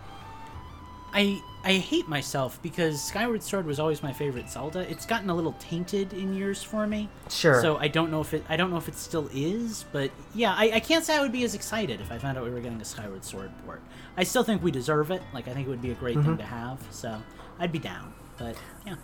[1.13, 4.89] I I hate myself because Skyward Sword was always my favorite Zelda.
[4.89, 7.09] It's gotten a little tainted in years for me.
[7.29, 7.61] Sure.
[7.61, 10.53] So I don't know if it I don't know if it still is, but yeah,
[10.55, 12.61] I, I can't say I would be as excited if I found out we were
[12.61, 13.81] getting a Skyward Sword port.
[14.15, 15.21] I still think we deserve it.
[15.33, 16.27] Like I think it would be a great Mm-hmm.
[16.29, 16.79] thing to have.
[16.91, 17.21] So
[17.59, 18.13] I'd be down.
[18.37, 18.55] But
[18.85, 18.95] yeah.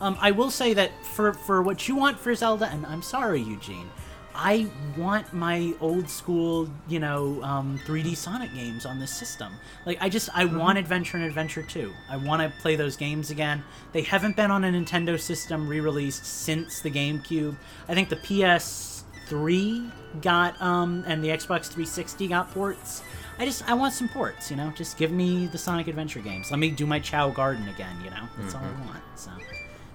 [0.00, 3.40] Um, I will say that for for what you want for Zelda, and I'm sorry,
[3.40, 3.88] Eugene.
[4.34, 4.66] I
[4.96, 9.52] want my old school, you know, um, 3D Sonic games on this system.
[9.86, 11.92] Like, I just, I want Adventure and Adventure 2.
[12.10, 13.62] I want to play those games again.
[13.92, 17.56] They haven't been on a Nintendo system re released since the GameCube.
[17.88, 23.02] I think the PS3 got um and the Xbox 360 got ports.
[23.38, 24.72] I just I want some ports, you know.
[24.76, 26.50] Just give me the Sonic Adventure games.
[26.50, 28.28] Let me do my Chao Garden again, you know.
[28.38, 29.02] That's all I want.
[29.16, 29.44] So it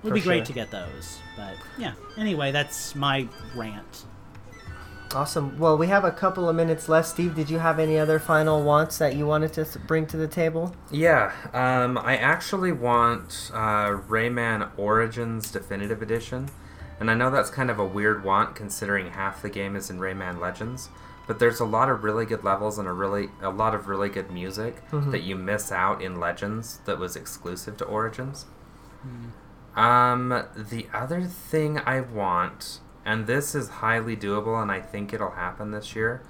[0.03, 0.45] would For be great sure.
[0.47, 1.19] to get those.
[1.37, 1.93] But yeah.
[2.17, 4.05] Anyway, that's my rant.
[5.13, 5.57] Awesome.
[5.57, 7.07] Well, we have a couple of minutes left.
[7.07, 10.27] Steve, did you have any other final wants that you wanted to bring to the
[10.27, 10.75] table?
[10.91, 16.49] Yeah, um, I actually want uh, Rayman Origins Definitive Edition,
[16.99, 19.99] and I know that's kind of a weird want considering half the game is in
[19.99, 20.89] Rayman Legends.
[21.25, 24.09] But there's a lot of really good levels and a really a lot of really
[24.09, 28.47] good music that you miss out in Legends that was exclusive to Origins.
[29.75, 35.31] Um, the other thing I want, and this is highly doable, and I think it'll
[35.31, 36.21] happen this year.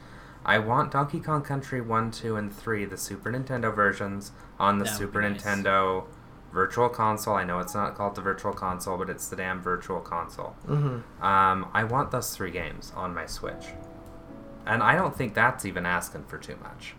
[0.45, 4.85] I want Donkey Kong Country 1, 2, and 3, the Super Nintendo versions, on the
[4.85, 5.43] That Super nice.
[5.43, 6.05] Nintendo
[6.53, 7.35] Virtual Console.
[7.35, 10.55] I know it's not called the Virtual Console, but it's the damn Virtual Console.
[10.67, 11.23] Mm-hmm.
[11.23, 13.67] Um, I want those three games on my Switch.
[14.65, 16.95] And I don't think that's even asking for too much.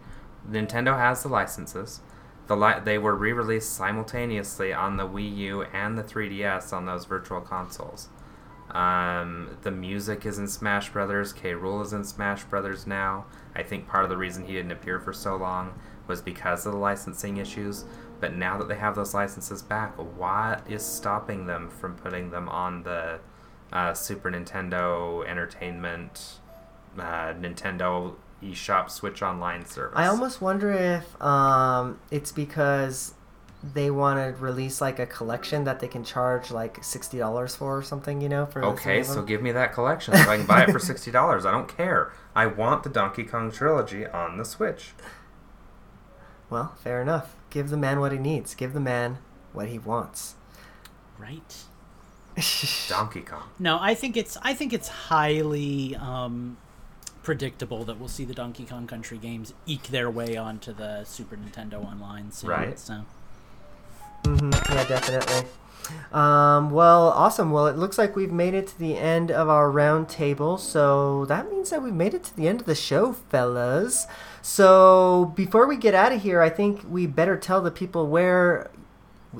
[0.48, 2.00] Nintendo has the licenses.
[2.46, 7.04] The li- they were re-released simultaneously on the Wii U and the 3DS on those
[7.04, 8.08] virtual consoles.
[8.74, 11.32] Um, the music is in Smash Brothers.
[11.32, 11.52] K.
[11.52, 13.26] Rool is in Smash Brothers now.
[13.54, 15.74] I think part of the reason he didn't appear for so long
[16.06, 17.84] was because of the licensing issues.
[18.20, 22.48] But now that they have those licenses back, what is stopping them from putting them
[22.48, 23.18] on the
[23.72, 26.38] uh, Super Nintendo Entertainment,
[26.98, 29.96] uh, Nintendo eShop Switch Online service?
[29.96, 33.14] I almost wonder if um, it's because
[33.62, 37.76] they want to release like a collection that they can charge like sixty dollars for
[37.78, 38.20] or something.
[38.20, 40.70] You know, for the Okay, so give me that collection so I can buy it
[40.70, 41.44] for sixty dollars.
[41.44, 42.12] I don't care.
[42.34, 44.92] I want the Donkey Kong trilogy on the Switch.
[46.48, 47.36] well, fair enough.
[47.50, 48.54] Give the man what he needs.
[48.54, 49.18] Give the man
[49.52, 50.36] what he wants.
[51.18, 51.56] Right?
[52.88, 53.42] Donkey Kong.
[53.58, 56.56] No, I think it's I think it's highly um,
[57.22, 61.36] predictable that we'll see the Donkey Kong Country games eke their way onto the Super
[61.36, 62.50] Nintendo Online soon.
[62.50, 62.78] Right.
[62.78, 63.04] So
[64.24, 65.48] hmm Yeah, definitely.
[66.12, 67.50] Um, well, awesome.
[67.50, 71.24] Well, it looks like we've made it to the end of our round table, so
[71.26, 74.06] that means that we've made it to the end of the show, fellas.
[74.42, 78.70] So before we get out of here, I think we better tell the people where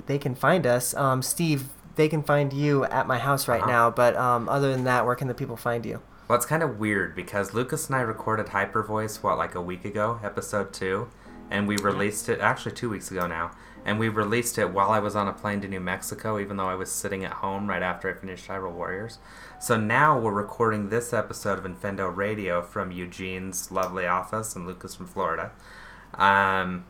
[0.07, 0.95] they can find us.
[0.95, 1.67] Um, Steve,
[1.97, 3.71] they can find you at my house right Uh-huh.
[3.71, 6.01] now, but um, other than that, where can the people find you?
[6.29, 9.61] Well, it's kind of weird because Lucas and I recorded Hyper Voice what like a
[9.63, 11.09] week ago, episode two,
[11.51, 13.51] and we released it actually two weeks ago now,
[13.85, 16.69] and we released it while I was on a plane to New Mexico, even though
[16.69, 19.19] I was sitting at home right after I finished Hyrule Warriors.
[19.61, 24.95] So now we're recording this episode of Infendo Radio from Eugene's lovely office and Lucas
[24.95, 25.53] from Florida.
[26.15, 26.85] Um,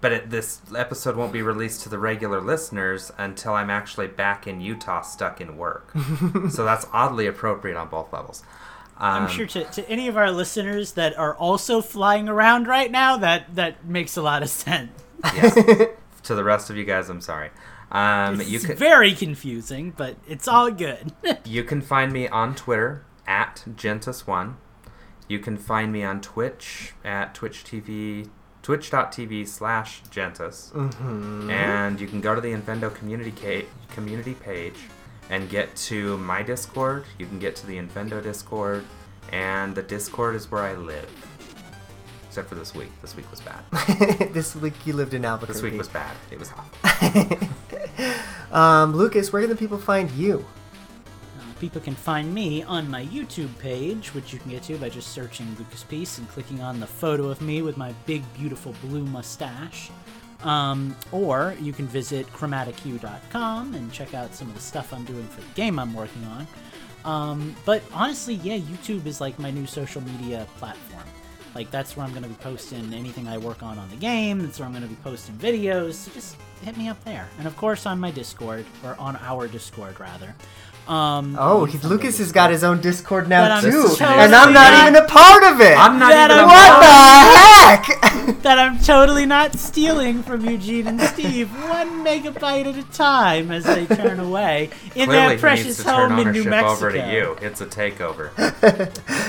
[0.00, 4.46] but it, this episode won't be released to the regular listeners until I'm actually back
[4.46, 5.92] in Utah, stuck in work.
[6.50, 8.42] so that's oddly appropriate on both levels.
[8.96, 12.90] Um, I'm sure to, to any of our listeners that are also flying around right
[12.90, 14.92] now, that that makes a lot of sense.
[15.24, 15.54] Yes.
[16.24, 17.50] to the rest of you guys, I'm sorry.
[17.90, 21.12] Um, it's can very confusing, but it's all good.
[21.44, 24.54] you can find me on Twitter at Gentus1.
[25.28, 28.28] You can find me on Twitch at Twitch TV
[28.62, 30.72] twitch.tv slash Gentus.
[31.50, 34.76] And you can go to the Infendo community ca- community page
[35.30, 37.04] and get to my Discord.
[37.18, 38.84] You can get to the Infendo Discord,
[39.32, 41.10] and the Discord is where I live.
[42.32, 42.88] Except for this week.
[43.02, 43.62] This week was bad.
[44.32, 45.52] this week you lived in Albuquerque.
[45.52, 46.16] This week was bad.
[46.30, 47.48] It was awful.
[48.52, 50.44] Um, Lucas, where can the people find you?
[51.38, 54.90] Uh, people can find me on my YouTube page, which you can get to by
[54.90, 58.74] just searching Lucas Peace and clicking on the photo of me with my big, beautiful
[58.82, 59.90] blue mustache.
[60.42, 65.26] Um, or you can visit chromatichue.com and check out some of the stuff I'm doing
[65.28, 66.46] for the game I'm working on.
[67.04, 70.91] Um, but honestly, yeah, YouTube is like my new social media platform.
[71.54, 74.40] Like that's where I'm going to be posting anything I work on on the game.
[74.40, 75.94] That's where I'm going to be posting videos.
[75.94, 79.48] So just hit me up there, and of course on my Discord or on our
[79.48, 80.34] Discord rather.
[80.88, 84.34] Um, Oh, he, Lucas find has got his own Discord now I'm too, totally and
[84.34, 85.78] I'm not not- even a part of it.
[85.78, 88.42] I'm not That even I'm a what the heck?
[88.42, 93.62] that I'm totally not stealing from Eugene and Steve, one megabyte at a time as
[93.64, 96.50] they turn away in Clearly, that he needs precious to turn home in ownership New
[96.50, 96.72] Mexico.
[96.72, 97.36] over to you.
[97.40, 98.30] It's a takeover.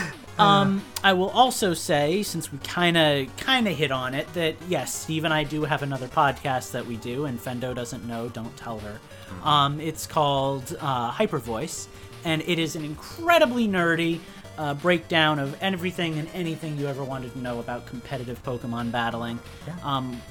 [0.40, 4.56] Um, I will also say, since we kind of kind of hit on it, that
[4.68, 8.30] yes, Steve and I do have another podcast that we do, Infendo doesn't know.
[8.30, 9.00] Don't tell her.
[9.44, 11.88] Um, it's called uh, Hyper Voice,
[12.24, 14.20] and it is an incredibly nerdy
[14.58, 19.40] uh, breakdown of everything and anything you ever wanted to know about competitive Pokemon battling.
[19.84, 20.22] Um,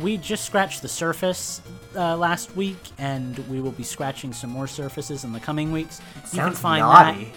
[0.00, 1.60] we just scratched the surface
[1.94, 6.00] uh, last week, and we will be scratching some more surfaces in the coming weeks.
[6.32, 7.24] you can find naughty.
[7.24, 7.34] that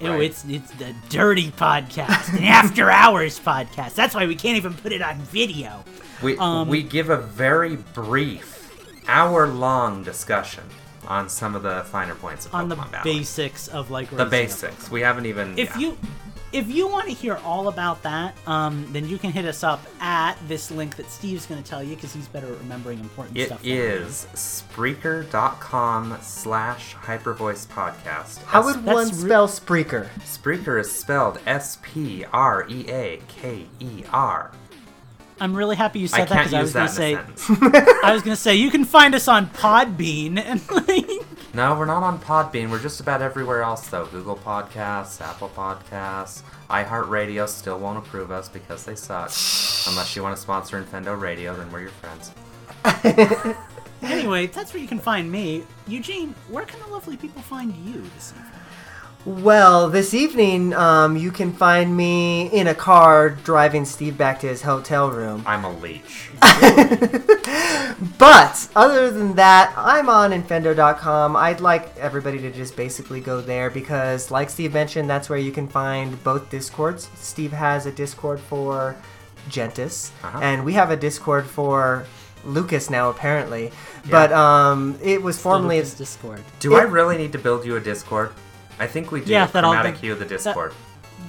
[0.00, 0.22] Right.
[0.22, 3.94] it's it's the dirty podcast, an after hours podcast.
[3.94, 5.84] That's why we can't even put it on video.
[6.22, 8.72] We Um, we give a very brief,
[9.08, 10.64] hour-long discussion
[11.06, 14.90] on some of the finer points of On the Pokemon basics of like the basics.
[14.90, 15.58] We haven't even.
[15.58, 15.78] if yeah.
[15.78, 15.98] you
[16.52, 19.80] if you want to hear all about that um, then you can hit us up
[20.00, 23.36] at this link that steve's going to tell you because he's better at remembering important
[23.36, 24.02] It stuff than I am.
[24.02, 28.42] is Spreaker.com slash Hypervoice Podcast.
[28.44, 30.08] How would That's one re- spell Spreaker?
[30.20, 34.50] Spreaker is spelled S P R E A K E R.
[35.40, 37.14] i'm really happy you I said that because i was going to say
[38.04, 41.08] i was going to say you can find us on podbean and like
[41.58, 42.70] no, we're not on Podbean.
[42.70, 44.06] We're just about everywhere else, though.
[44.06, 49.32] Google Podcasts, Apple Podcasts, iHeartRadio still won't approve us because they suck.
[49.88, 52.30] Unless you want to sponsor Infendo Radio, then we're your friends.
[54.02, 58.00] anyway that's where you can find me eugene where can the lovely people find you
[58.14, 58.47] this evening
[59.28, 64.46] Well, this evening, um, you can find me in a car driving Steve back to
[64.48, 65.42] his hotel room.
[65.44, 66.30] I'm a leech.
[68.18, 71.36] But other than that, I'm on Infendo.com.
[71.36, 75.50] I'd like everybody to just basically go there because, like Steve mentioned, that's where you
[75.52, 77.10] can find both Discords.
[77.16, 78.96] Steve has a Discord for
[79.50, 80.38] Gentis, Uh-huh.
[80.40, 82.06] and we have a Discord for
[82.44, 83.72] Lucas now, apparently.
[84.08, 85.76] But um, it was formerly.
[85.76, 88.32] Lucas discord Do I really need to build you a Discord?
[88.78, 89.32] I think we do.
[89.32, 90.72] Yeah, that I'll Chromatic Hue, the Discord.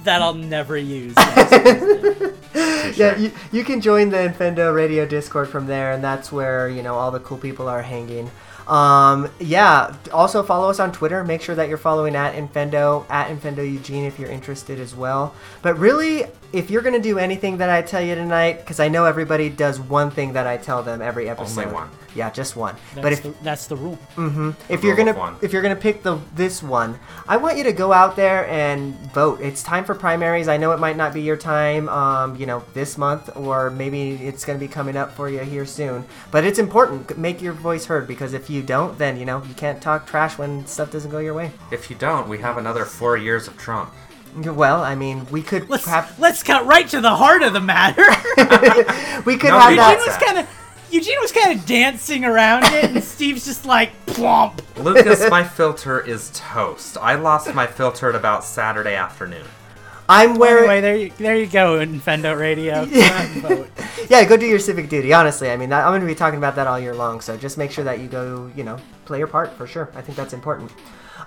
[0.04, 2.96] that i'll never use yes.
[2.96, 6.82] Yeah, you, you can join the Infendo Radio Discord from there, and that's where you
[6.82, 8.30] know all the cool people are hanging.
[8.66, 9.96] Um, yeah.
[10.12, 11.24] Also follow us on Twitter.
[11.24, 15.34] Make sure that you're following at Infendo at Infendo Eugene if you're interested as well.
[15.60, 19.04] But really, if you're gonna do anything that I tell you tonight, because I know
[19.06, 21.72] everybody does one thing that I tell them every episode.
[21.72, 21.88] one.
[22.14, 22.74] Yeah, just one.
[22.94, 23.98] that's, but if the, that's the rule
[24.68, 26.98] if you're rule gonna if you're gonna pick the this one,
[27.28, 29.40] I want you to go out there and vote.
[29.40, 30.48] It's time for primaries.
[30.48, 34.12] I know it might not be your time, um, you know, this month, or maybe
[34.14, 36.04] it's gonna be coming up for you here soon.
[36.30, 37.16] But it's important.
[37.16, 40.36] Make your voice heard because if you don't, then you know you can't talk trash
[40.38, 41.52] when stuff doesn't go your way.
[41.70, 43.92] If you don't, we have another four years of Trump.
[44.44, 47.60] Well, I mean, we could let's have let's cut right to the heart of the
[47.60, 48.02] matter
[49.26, 50.04] we could No, have we Eugene did that.
[50.06, 50.46] was kind of
[50.90, 54.62] Eugene was kind of dancing around it, and Steve's just like plump.
[54.78, 56.96] Lucas, my filter is toast.
[57.00, 59.46] I lost my filter at about Saturday afternoon.
[60.08, 60.68] I'm wearing.
[60.68, 62.84] Anyway, there you there you go, Infendo Radio.
[62.84, 63.70] Go out and vote.
[64.08, 65.12] yeah, go do your civic duty.
[65.12, 67.20] Honestly, I mean, I'm going to be talking about that all year long.
[67.20, 69.88] So just make sure that you go, you know, play your part for sure.
[69.94, 70.72] I think that's important.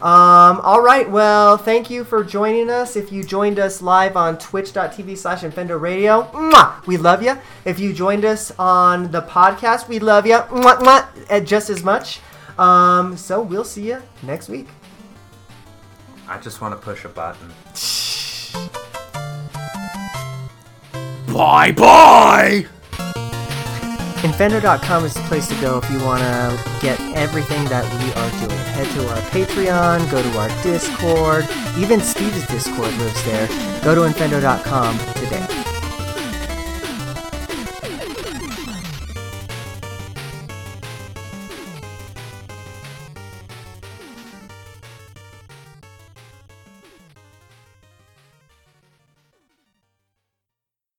[0.03, 1.09] Um, all right.
[1.09, 2.97] Well, thank you for joining us.
[2.97, 7.37] If you joined us live on twitch.tv slash Infendo Radio, mwah, we love you.
[7.63, 11.85] If you joined us on the podcast, we love you mwah, mwah, eh, just as
[11.85, 12.19] much.
[12.59, 14.67] Um, so we'll see you next week.
[16.27, 17.53] I just want to push a button.
[21.33, 22.65] Bye bye.
[24.23, 28.47] Infendo.com is the place to go if you want to get everything that we are
[28.47, 28.57] doing.
[28.71, 31.45] Head to our Patreon, go to our Discord.
[31.77, 33.47] Even Steve's Discord lives there.
[33.83, 35.52] Go to Infendo.com today.